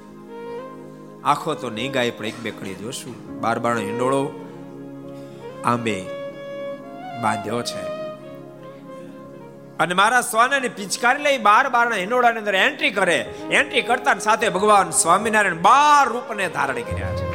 [1.23, 3.41] આખો તો નહીં ગાય પણ એક બે બેકડી જોશું.
[3.41, 4.29] બાર બારણો હિંડોળો
[5.65, 6.05] આંબે
[7.23, 7.97] બાંધ્યો છે.
[9.79, 13.35] અને મારા સ્વાનાની પિચકારી લઈ બાર બારના હિંડોળાની અંદર એન્ટ્રી કરે.
[13.51, 17.26] એન્ટ્રી કરતા સાથે ભગવાન સ્વામિનારાયણ બાર રૂપને ધારણ કર્યા છે.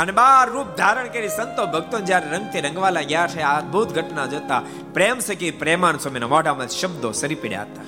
[0.00, 4.26] અને બાર રૂપ ધારણ કરી સંતો ભક્તો જ્યારે રંગથી રંગવાલા ગયા છે, આ અદ્ભુત ઘટના
[4.34, 4.60] જોતા
[4.96, 7.84] પ્રેમ સખી પ્રેમાન સ્વામીના મોઢામાં શબ્દો સરી પડ્યા હતા.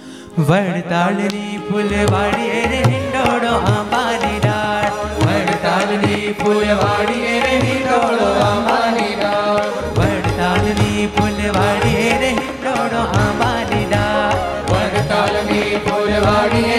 [0.49, 4.93] વડતાલની ફૂલવાડીએ રે હિંડોળો અંબાની ડાળ.
[5.25, 9.73] વડતાલની ફૂલવાડીએ રે હિંડોળો અંબાની ડાળ.
[9.99, 14.39] વડતાલની ફૂલવાડીએ રે હિંડોળો અંબાની ડાળ.
[14.73, 16.79] વડતાલની ફૂલવાડીએ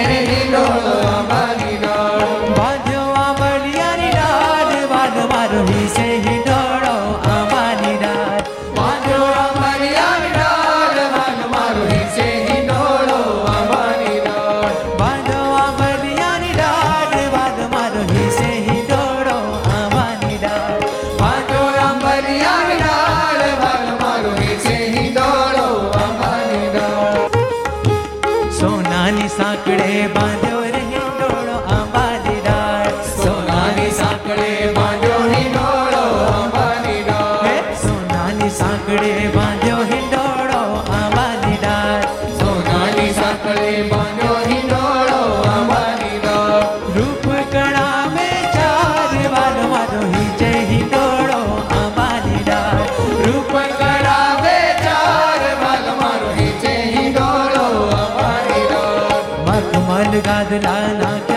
[60.39, 61.28] याद लाना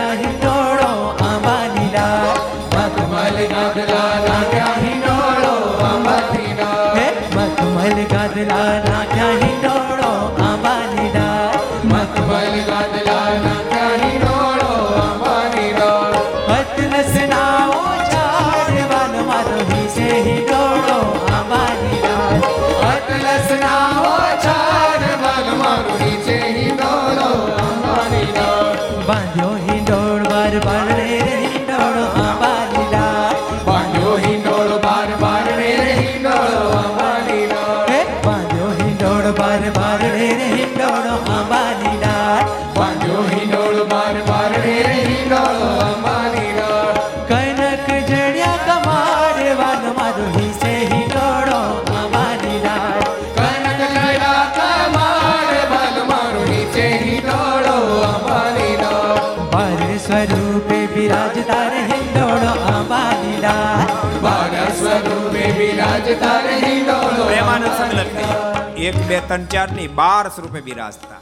[68.83, 71.19] એક બે ત્રણ ચારની બાર સ્વરૂપે બિરાજતા.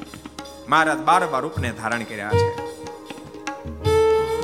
[0.69, 2.47] મહારાજ બાર બાર રૂપને ધારણ કર્યા છે.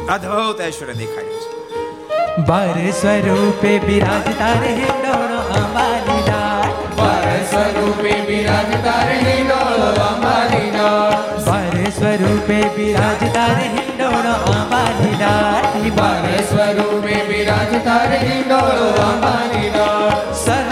[0.07, 2.45] અદ્ભુત ઐશ્વર્ય દેખાય છે.
[2.45, 6.69] બાર સ્વરૂપે બિરાજતા રહે ડોળો અંબાની ડાળ.
[6.97, 11.45] બાર સ્વરૂપે બિરાજતા રહે ડોળો અંબાની ડાળ.
[11.45, 15.91] બાર સ્વરૂપે બિરાજતા રહે ડોળો અંબાની ડાળ.
[15.91, 20.66] બાર સ્વરૂપે બિરાજતા રહે ડોળો અંબાની ડાળ.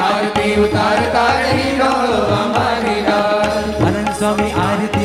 [0.00, 1.90] આરતી ઉતારતા રહી રો
[2.36, 3.00] અંબાની
[3.86, 5.01] અનંત સ્વામી આરતી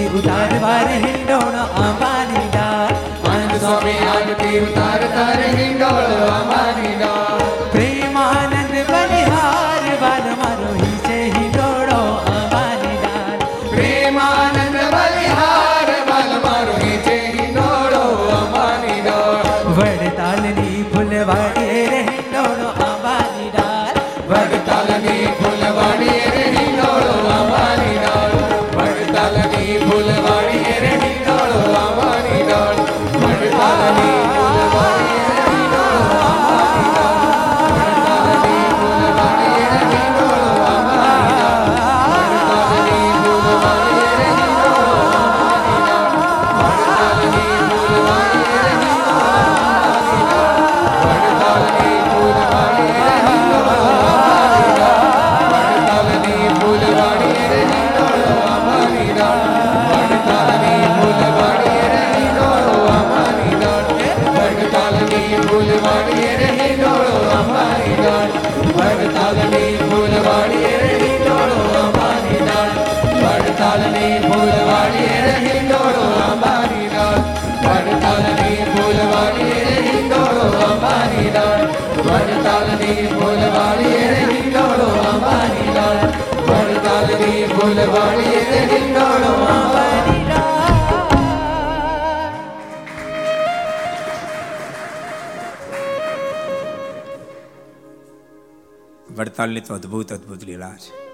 [99.18, 101.08] વડતાલની તો અદ્ભુત અદ્ભુત લીલા છે.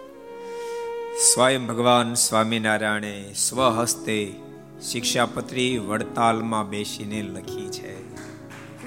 [1.34, 4.36] સ્વયં ભગવાન સ્વામિનારાયણે સ્વહસ્તે
[4.82, 8.16] શિક્ષાપત્રી વડતાલમાં બેસીને લખી છે.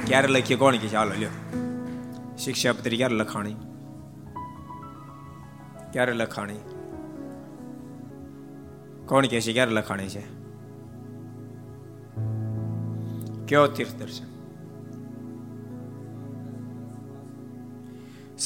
[0.07, 1.29] ક્યારે લખી કોણ કે ચાલો લ્યો.
[2.37, 3.55] શિક્ષાપત્રી ક્યારે લખાણી?
[5.93, 6.57] ક્યારે લખાણી?
[9.07, 9.53] કોણ કે છે?
[9.53, 10.37] ક્યારે લખાણી છે?
[13.47, 14.36] કયો તીર્થ દર્શન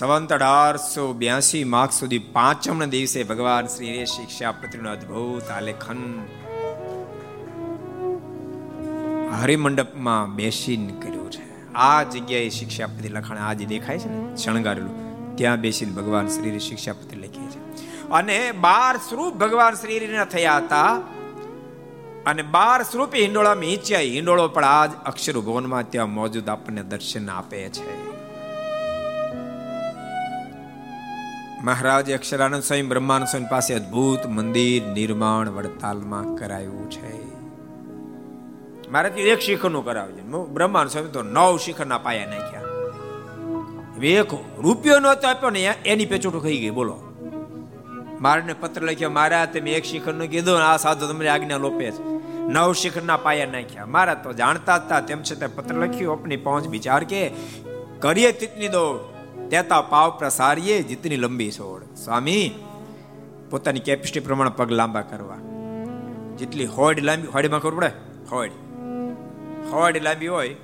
[0.01, 5.99] સંવંત અઢારસો બ્યાસી માર્ક સુધી પાંચમ દિવસે ભગવાન શ્રી શિક્ષાપત્રીનું અદભુત આલેખન
[9.41, 11.43] હરિમંડપમાં બેસીને કર્યું છે
[11.83, 14.95] આ જગ્યાએ શિક્ષાપતિ લખાણ આજે દેખાય છે ને શણગારેલું
[15.37, 17.61] ત્યાં બેસીને ભગવાન શ્રી શિક્ષાપતિ લખી છે
[18.13, 19.99] અને બાર સ્વરૂપ ભગવાન શ્રી
[20.31, 20.93] થયા હતા
[22.27, 27.63] અને બાર સ્વરૂપે હિંડોળામાં હિંચ્યા હિંડોળો પણ આજ અક્ષર ભવનમાં ત્યાં મોજૂદ આપણને દર્શન આપે
[27.73, 28.10] છે
[31.65, 37.35] મહારાજ અક્ષરાનંદ સ્વામી બ્રહ્માનંદ સ્વામી પાસે અદ્ભુત મંદિર નિર્માણ વડતાલમાં કરાયું છે.
[38.91, 40.23] મારે એક શિખરનું કરાવજે.
[40.53, 42.61] બ્રહ્માનંદ સ્વામી તો નવ શિખરના પાયા નાખ્યા.
[44.03, 44.27] એક
[44.59, 46.71] રૂપિયો નહોતો આપ્યો ને એની પેચોટું ખાઈ ગઈ.
[46.71, 46.99] બોલો.
[48.21, 52.03] મારને પત્ર લખ્યો, મારા તમે એક શિખરનું કીધું આ સાધુ તમને આજ્ઞા લોપે છે.
[52.39, 53.87] નવ શિખરના પાયા નાખ્યા.
[53.87, 57.31] મારા તો જાણતા હતા તેમ છતાં પત્ર લખ્યું આપની પહોંચ વિચાર કે,
[57.99, 59.10] કરીએ તીતની દોડ.
[59.51, 61.97] તેતા પાવ પ્રસારીએ જીતની લંબી છોડ.
[61.97, 62.65] સ્વામી,
[63.51, 65.37] પોતાની કેપેસિટી પ્રમાણે પગ લાંબા કરવા.
[66.39, 67.91] જેટલી હોડ લાંબી, હોડીમાં ખબર પડે?
[68.31, 68.51] હોડ.
[69.71, 70.57] હોડ લાંબી હોય,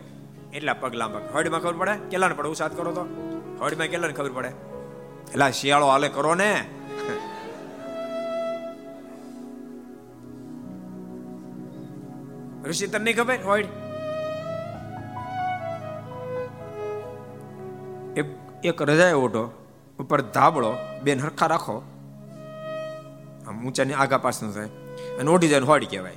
[0.54, 1.18] એટલા પગ લાંબા.
[1.34, 1.92] હોડીમાં ખબર પડે?
[2.10, 3.02] કેટલાને પડે ઉસાદ કરો તો.
[3.60, 4.48] હોડીમાં કેટલાને ખબર પડે?
[5.28, 6.64] એટલે શિયાળો હાલે કરો ને.
[12.64, 13.36] ઋષિ, તને ખબર?
[13.36, 13.64] હોડ.
[18.64, 19.50] એક રજાય ઓઢો,
[19.98, 21.82] ઉપર ધાબળો, બેન હરખા રાખો.
[23.48, 24.66] આમ ઊંચાની આગા પાસનું થાય.
[25.18, 26.12] અને ઓઢી જાય હોડી કહેવાય.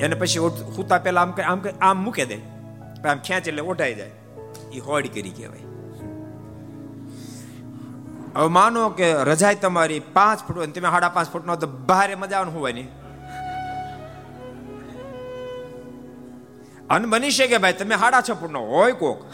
[0.00, 2.36] એને પછી હુતા પેલા આમ આમ આમ મૂકે દે.
[3.08, 4.10] આમ ખેંચ એટલે ઓઢાઈ જાય.
[4.72, 5.60] એ હોડી કરી કહેવાય.
[8.36, 12.14] હવે માનો કે રજાય તમારી પાંચ ફૂટ હોય તમે સાડા પાંચ ફૂટ નો તો ભારે
[12.14, 12.88] મજા આવવાનું હોય નહીં
[16.90, 19.24] અન બની શકે ભાઈ તમે સાડા છ ફૂટ નો હોય કોક.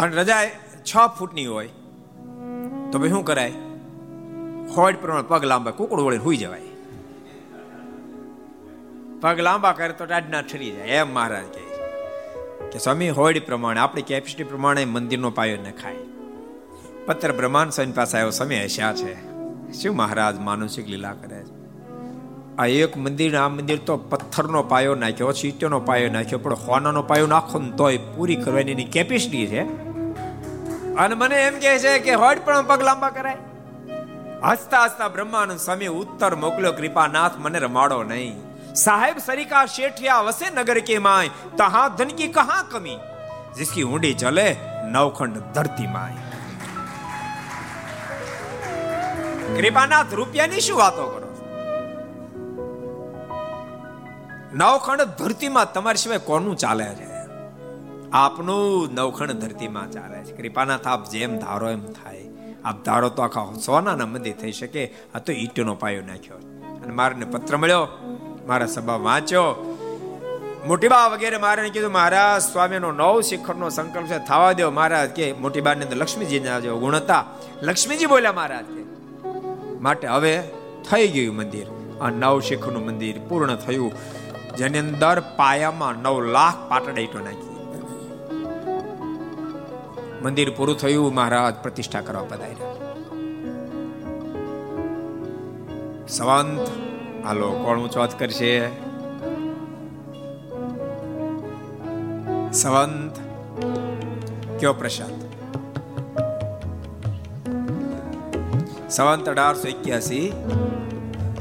[0.00, 0.44] અને રજા
[0.84, 1.68] છ ફૂટની હોય,
[2.92, 3.50] તો ભાઈ શું કરાય?
[4.76, 6.60] હોડ પ્રમાણે પગ લાંબા, કુકડું વળીને હુઈ જવાય.
[9.20, 11.64] પગ લાંબા કરે તો ટાઢના ઠરી જાય, એમ મહારાજ કહે
[12.72, 15.94] કે સ્વામી, હોડ પ્રમાણે, આપણી કેપેસિટી પ્રમાણે મંદિરનો પાયો ન ખાય.
[17.06, 19.14] પત્ર બ્રહ્માંડ સ્વામી પાસે આવ્યો સમય હસ્યા છે?
[19.72, 21.52] શું મહારાજ માનસિક લીલા કરે છે?
[22.58, 27.26] આ એક મંદિર, આ મંદિર તો પથ્થરનો પાયો નાખ્યો ચીટોનો પાયો નાખ્યો, પણ હોનાનો પાયો
[27.26, 29.89] નાખો ને તોય પૂરી કરવાની એની કેપેસિટી છે.
[30.98, 33.36] અને મને એમ કહે છે કે હોટ પણ પગ લાંબા કરાય.
[34.44, 38.42] હસતા હસતા બ્રહ્માનંદ સ્વામી ઉત્તર મોકલ્યો, કૃપાનાથ, મને રમાડો નહીં.
[38.74, 41.30] સાહેબ સરિકા શેઠિયા વસે નગર કે માય?
[41.56, 42.98] તહા ધન કી કહા કમી?
[43.56, 46.12] જિસકી ઊંડી ચલે નવખંડ ધરતી માય.
[49.56, 51.26] કૃપાનાથ, રૂપિયાની શું વાતો કરો
[54.54, 57.09] નવખંડ ધરતીમાં તમારી સિવાય કોનું ચાલે છે?
[58.12, 60.42] આપનું નવખણ ધરતીમાં ચાલે છે.
[60.42, 62.26] કૃપાના થાપ જેમ ધારો એમ થાય.
[62.64, 64.94] આપ ધારો તો આખા સોનાના મંદિર થઈ શકે.
[65.14, 66.36] આ તો ઈટનો પાયો નાખ્યો.
[66.84, 67.88] અને મારને પત્ર મળ્યો,
[68.46, 69.76] મારા સભા વાંચ્યો.
[70.66, 75.60] મોટીબા વગેરે મારે કીધું મારા સ્વામીનો નવ શિખરનો સંકલ્પ છે, થવા દો મહારાજ કે, મોટી
[75.60, 77.24] બાની અંદર લક્ષ્મીજીના જો ગુણ હતા.
[77.62, 78.84] લક્ષ્મીજી બોલ્યા મહારાજ કે,
[79.80, 80.42] માટે હવે
[80.90, 81.66] થઈ ગયું મંદિર.
[82.00, 83.92] આ નવ શિખરનું મંદિર પૂર્ણ થયું.
[84.56, 87.49] જેની અંદર પાયામાં નવ લાખ પાટડા ઈટો નાખી.
[90.22, 92.74] મંદિર પૂરું થયું, મહારાજ પ્રતિષ્ઠા કરવા પધાર્યા.
[96.08, 96.68] સંવંત
[97.24, 98.68] હાલો કોણ ઊંચો કરશે?
[102.52, 103.14] સંવંત,
[104.60, 105.30] કયો પ્રસાદ?
[108.90, 110.32] સંવંત અઢારસો એક્યાસી,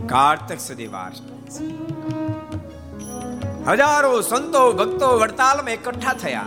[0.10, 1.12] કાર્તક સુધી વાર
[3.68, 6.46] હજારો સંતો, ભક્તો વડતાલમાં એકઠા થયા.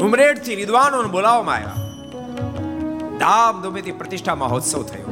[0.00, 1.74] ઉમરેડથી વિદ્વાનોને બોલાવવામાં આવ્યા
[3.18, 5.04] ધામધૂમેથી પ્રતિષ્ઠા મહોત્સવ થયો.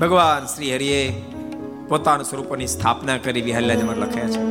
[0.00, 1.22] ભગવાન શ્રી હરિએ
[1.88, 4.42] પોતાના સ્વરૂપોની સ્થાપના કરી વિહલ્યાજમાં લખ્યા છે.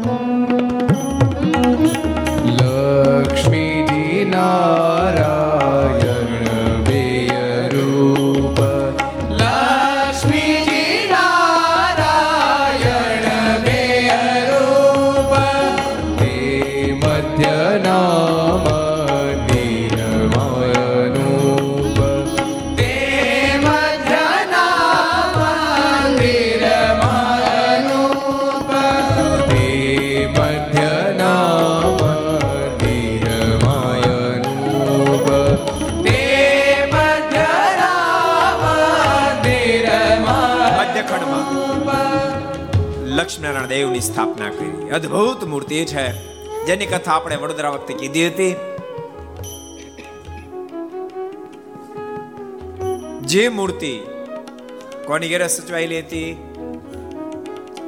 [2.47, 5.42] લક્ષ્મીજી લક્ષ્મીનારાયણ
[43.93, 44.89] દેવની સ્થાપના કરી.
[44.89, 46.05] અદ્ભુત મૂર્તિ છે.
[46.65, 48.55] જેની કથા આપણે વડોદરા વખતે કીધી હતી.
[53.21, 53.99] જે મૂર્તિ
[55.07, 56.33] કોની ઘેરે સચવાયેલી હતી?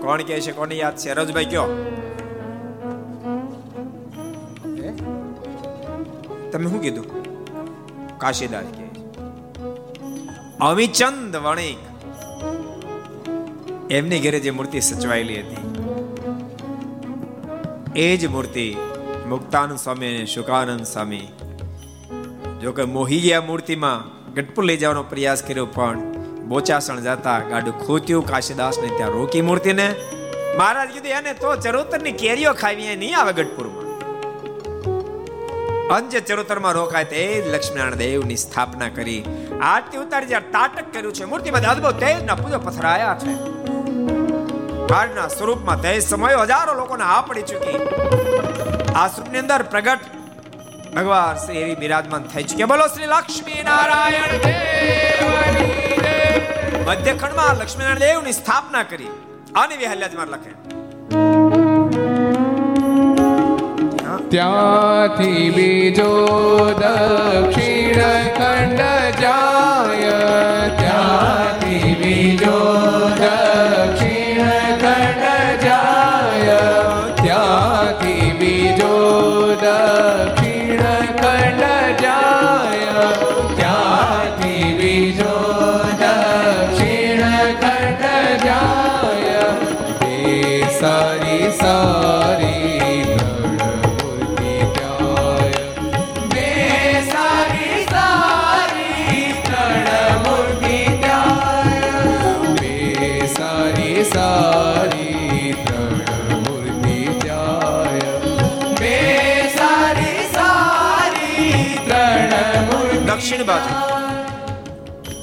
[0.02, 0.52] કોણ કે છે?
[0.52, 1.14] કોની યાદ છે?
[1.14, 1.66] રજભાઈ કયો
[6.52, 7.08] તમે શું કીધું?
[8.18, 8.86] કાશીદાસ કે
[10.62, 11.78] અમિચંદ વણિક.
[13.92, 15.85] એમની ઘેરે જે મૂર્તિ સચવાયેલી હતી.
[17.96, 18.78] એ જ મૂર્તિ
[19.28, 21.28] મુક્તાનંદ સ્વામી અને શુકાનંદ સ્વામી.
[22.62, 24.02] જોકે મોહી ગયા મૂર્તિમાં
[24.34, 26.02] ગઢપુર લઈ જવાનો પ્રયાસ કર્યો, પણ
[26.48, 29.96] બોચાસણ જતા ગાડું ખોત્યું, કાશીદાસને ત્યાં રોકી મૂર્તિને.
[30.58, 33.86] મહારાજ કીધું, એને તો ચરોતરની કેરીઓ ખાવી નહીં આવે ગઢપુરમાં.
[35.88, 39.24] અંજ ચરોતરમાં રોકાય તે લક્ષ્મીનારાયણ દેવની સ્થાપના કરી.
[39.62, 43.34] આરતી ઉતારી જ્યાં તાટક કર્યું છે મૂર્તિમાં અદભુત તેજના પૂજો પથરાયા છે.
[44.92, 47.78] કાળના સ્વરૂપમાં તે સમય હજારો લોકોને હા પડી ચૂકી.
[49.00, 50.04] આ સ્વરૂપની અંદર પ્રગટ
[50.96, 54.34] ભગવાન શ્રી એવી બિરાજમાન થઈ ચૂકી બોલો શ્રી લક્ષ્મી નારાયણ
[56.88, 59.14] મધ્યખંડમાં લક્ષ્મીનારાયણ દેવની સ્થાપના કરી.
[59.62, 60.52] આની વિહલ્યાજમાં લખે.
[64.34, 66.12] ત્યાંથી બીજો
[66.82, 68.02] દક્ષિણ
[68.38, 68.82] ખંડ
[69.24, 70.18] જાય,
[70.80, 71.45] ત્યાંથી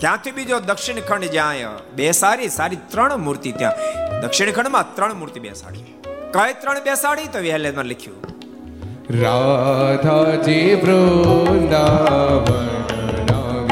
[0.02, 1.66] ત્યાંથી બીજો દક્ષિણ ખંડ જાય.
[1.94, 3.72] બે સારી સારી ત્રણ મૂર્તિ ત્યાં.
[4.20, 5.78] દક્ષિણ ખંડમાં ત્રણ મૂર્તિ બેસાડી.
[6.32, 8.16] કઈ ત્રણ બેસાડી તો વિહલેમાં લખ્યું.
[9.22, 12.66] રાધાજી વૃંદાવન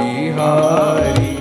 [0.01, 1.40] વિહારી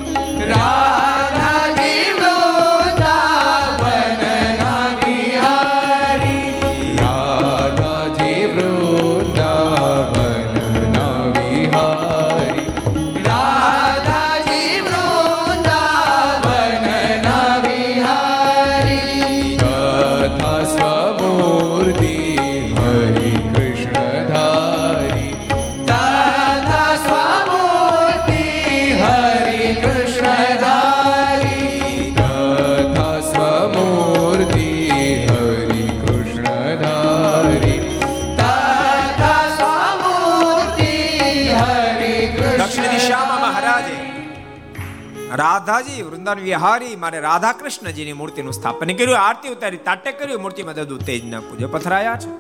[45.40, 51.04] રાધાજી, વૃંદાવન વિહારી, મારે રાધા કૃષ્ણજીની મૂર્તિનું સ્થાપન કર્યું, આરતી ઉતારી, તાટે કર્યું, મૂર્તિમાં દૂધ
[51.04, 52.32] તેજના પૂજો, પથરાયા છે.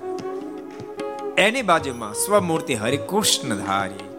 [1.41, 4.10] એની બાજુમાં સ્વમૂર્તિ હરિકૃષ્ણ ધારી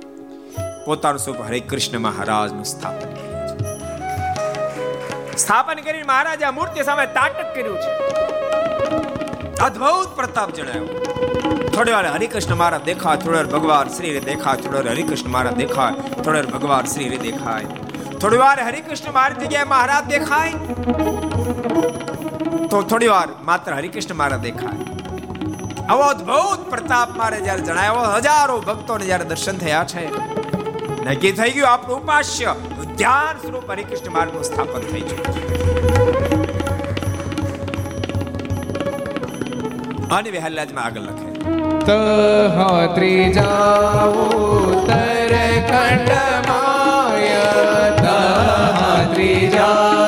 [0.85, 5.37] પોતાનું સ્વરૂપ હરિકૃષ્ણ મહારાજનું સ્થાપન કર્યું છે.
[5.37, 7.91] સ્થાપન કરી મહારાજે મૂર્તિ સામે તાટક કર્યું છે.
[9.57, 15.55] અદ્ભુત પ્રતાપ જણાવ્યો થોડી વાર હરિકૃષ્ણ મહારાજ દેખાય, થોડી ભગવાન શ્રી દેખાય, થોડી હરિકૃષ્ણ મહારાજ
[15.55, 17.67] દેખાય, થોડી ભગવાન શ્રી દેખાય.
[18.21, 20.57] થોડી વાર હરિકૃષ્ણ મહારાજ જગ્યાએ મહારાજ દેખાય
[22.71, 24.83] તો થોડી વાર માત્ર હરિકૃષ્ણ મહારાજ દેખાય
[25.87, 30.05] આવો અદ્ભુત પ્રતાપ મારે જ્યારે જણાવ્યો હજારો ભક્તોને જ્યારે દર્શન થયા છે
[31.07, 32.53] નક્કી થઈ ગયું આપણું ઉપાસ્ય
[32.93, 35.37] ધ્યાન સ્વરૂપ હરિકૃષ્ણ માર્ગનું સ્થાપન થઈ ચૂક્યું
[40.13, 41.29] અને વિહલ્યાજમાં આગળ લખે
[41.87, 44.29] તહા ત્રીજાઓ
[44.85, 46.70] તર ખંડ
[49.75, 50.00] ー。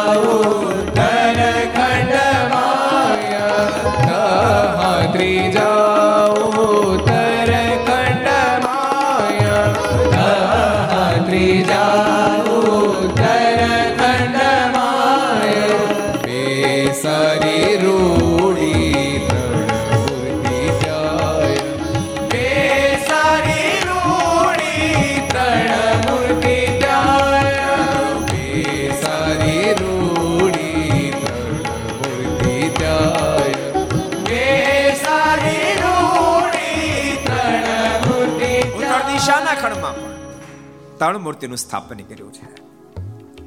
[41.03, 42.47] ત્રણ મૂર્તિનું સ્થાપન કર્યું છે.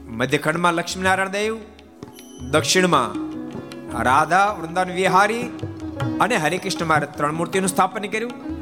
[0.08, 1.58] મધ્યખંડમાં લક્ષ્મીનારાયણ દેવ
[2.52, 3.12] દક્ષિણમાં
[4.04, 5.60] રાધા વૃંદાવન વિહારી
[6.22, 8.56] અને હરિકૃષ્ણ મહારાજ ત્રણ મૂર્તિનું સ્થાપન કર્યું.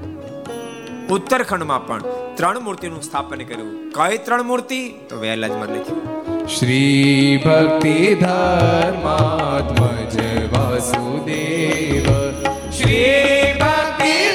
[1.07, 2.01] ઉત્તરખંડમાં પણ
[2.35, 3.91] ત્રણ મૂર્તિનું સ્થાપન કર્યું.
[3.91, 6.47] કઈ ત્રણ મૂર્તિ તો વહેલાજમાં લખ્યું.
[6.47, 10.17] શ્રી ભક્તિ ધર્માત્મજ
[10.53, 12.71] વાસુદેવ.
[12.71, 14.32] શ્રી ભક્તિ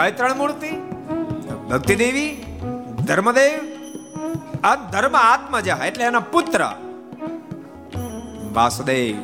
[0.00, 0.70] કઈ ત્રણ મૂર્તિ
[1.70, 2.30] ભક્તિ દેવી
[3.08, 3.54] ધર્મદેવ,
[4.68, 6.62] આ ધર્મ આત્મજા એટલે એના પુત્ર
[8.56, 9.18] વાસુદેવ.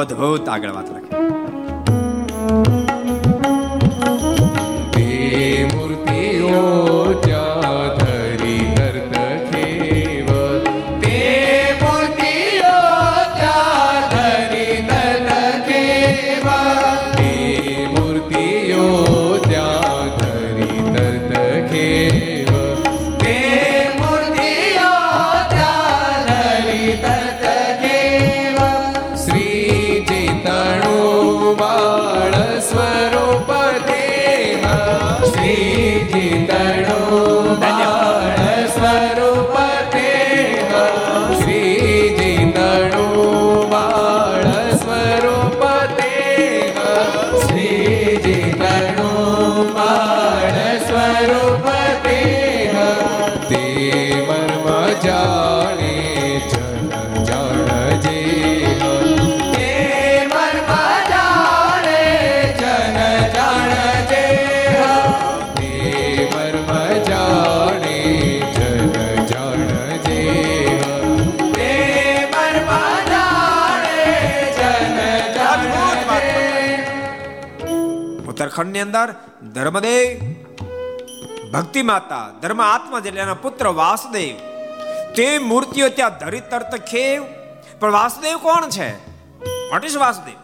[0.00, 0.88] અદ્ભુત આગળ વાત
[4.94, 5.06] તે
[5.72, 6.60] મૂર્તિઓ
[78.58, 79.08] ઉત્તરાખંડની અંદર
[79.54, 80.06] ધર્મદેવ,
[81.50, 84.34] ભક્તિ માતા, ધર્મ આત્મા એટલે એના પુત્ર વાસુદેવ,
[85.14, 87.22] તે મૂર્તિઓ ત્યાં ધરી તરત ખેવ.
[87.80, 88.88] પણ વાસુદેવ કોણ છે?
[89.70, 90.38] What is Vasudev?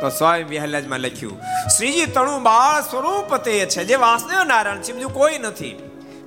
[0.00, 1.36] તો સ્વયં વિહલાજમાં લખ્યું,
[1.76, 5.74] શ્રીજી તણુ બાળ સ્વરૂપ તે છે, જે વાસુદેવ નારાયણ છે, બીજું કોઈ નથી.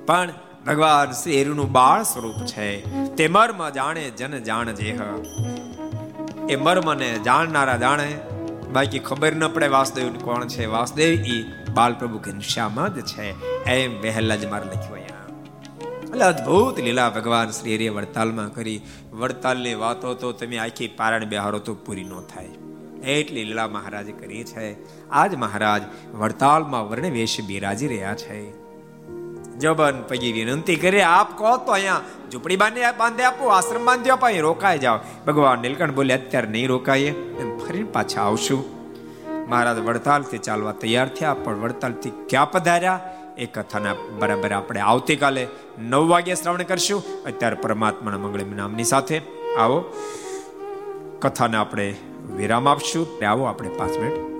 [0.06, 0.32] પણ
[0.66, 2.68] ભગવાન શ્રી હરિનું બાળ સ્વરૂપ છે.
[3.16, 4.98] તે મર્મ જાણે જન જાણ જેહ
[6.48, 8.10] એ મર્મને જાણનારા જાણે
[8.72, 10.66] બાકી ખબર ન પડે વાસુદેવ કોણ છે.
[10.66, 11.44] વાસુદેવ ઈ
[11.74, 13.54] બાલ પ્રભુ ઘનશ્યામ જ છે.
[13.64, 15.26] એમ વહેલા જ મારે લખ્યું અહીંયા.
[16.02, 18.80] એટલે અદ્ભુત લીલા ભગવાન શ્રી હરિએ વડતાલમાં કરી.
[19.12, 22.48] વડતાલની વાતો તો તમે આખી પારણ બિહારો તો પૂરી ન થાય.
[23.00, 24.76] એટલી લીલા મહારાજે કરી છે.
[25.10, 25.82] આજ મહારાજ
[26.14, 28.59] વડતાલમાં વર્ણવેશ બિરાજી રહ્યા છે.
[29.60, 32.00] જબન, પછી વિનંતી કરે, આપ કહો તો અહીંયા
[32.32, 34.98] ઝૂંપડી બાંધી બાંધી આપો, આશ્રમ બાંધી આપો, અહીં રોકાઈ જાઓ.
[35.26, 38.64] ભગવાન નીલકંઠ બોલે, અત્યારે નહીં રોકાઈએ, એમ ફરી પાછા આવશું.
[39.48, 43.00] મહારાજ વડતાલથી ચાલવા તૈયાર થયા, પણ વડતાલથી ક્યાં પધાર્યા?
[43.38, 45.48] એ કથાના બરાબર આપણે આવતીકાલે
[45.78, 47.24] નવ વાગ્યે શ્રવણ કરશું.
[47.24, 49.22] અત્યારે પરમાત્માના મંગળ નામની સાથે
[49.58, 49.78] આવો.
[51.18, 51.94] કથાને આપણે
[52.36, 53.06] વિરામ આપશું.
[53.28, 54.39] આવો આપણે પાંચ મિનિટ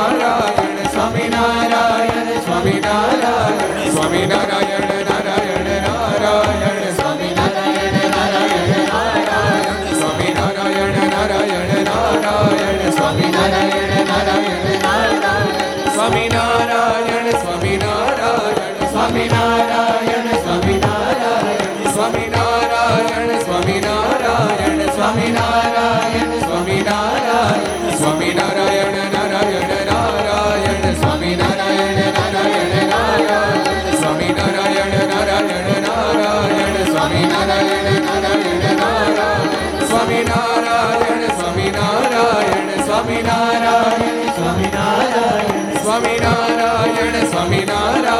[47.41, 48.10] स्वामी नारायण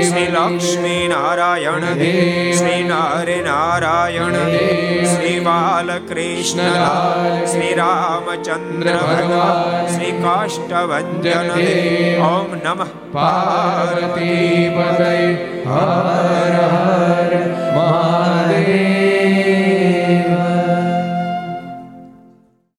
[0.00, 6.70] દેવ શ્રી લક્ષ્મી નારાયણ દેવ શ્રી નર નારાયણ દેવ શ્રી બાલકૃષ્ણ
[7.44, 11.20] શ્રી રામચંદ્ર ભગવાન, શ્રી કાષ્ટભન
[12.22, 12.84] ઓમ નમઃ.
[13.12, 16.87] પાર્વતી હર હર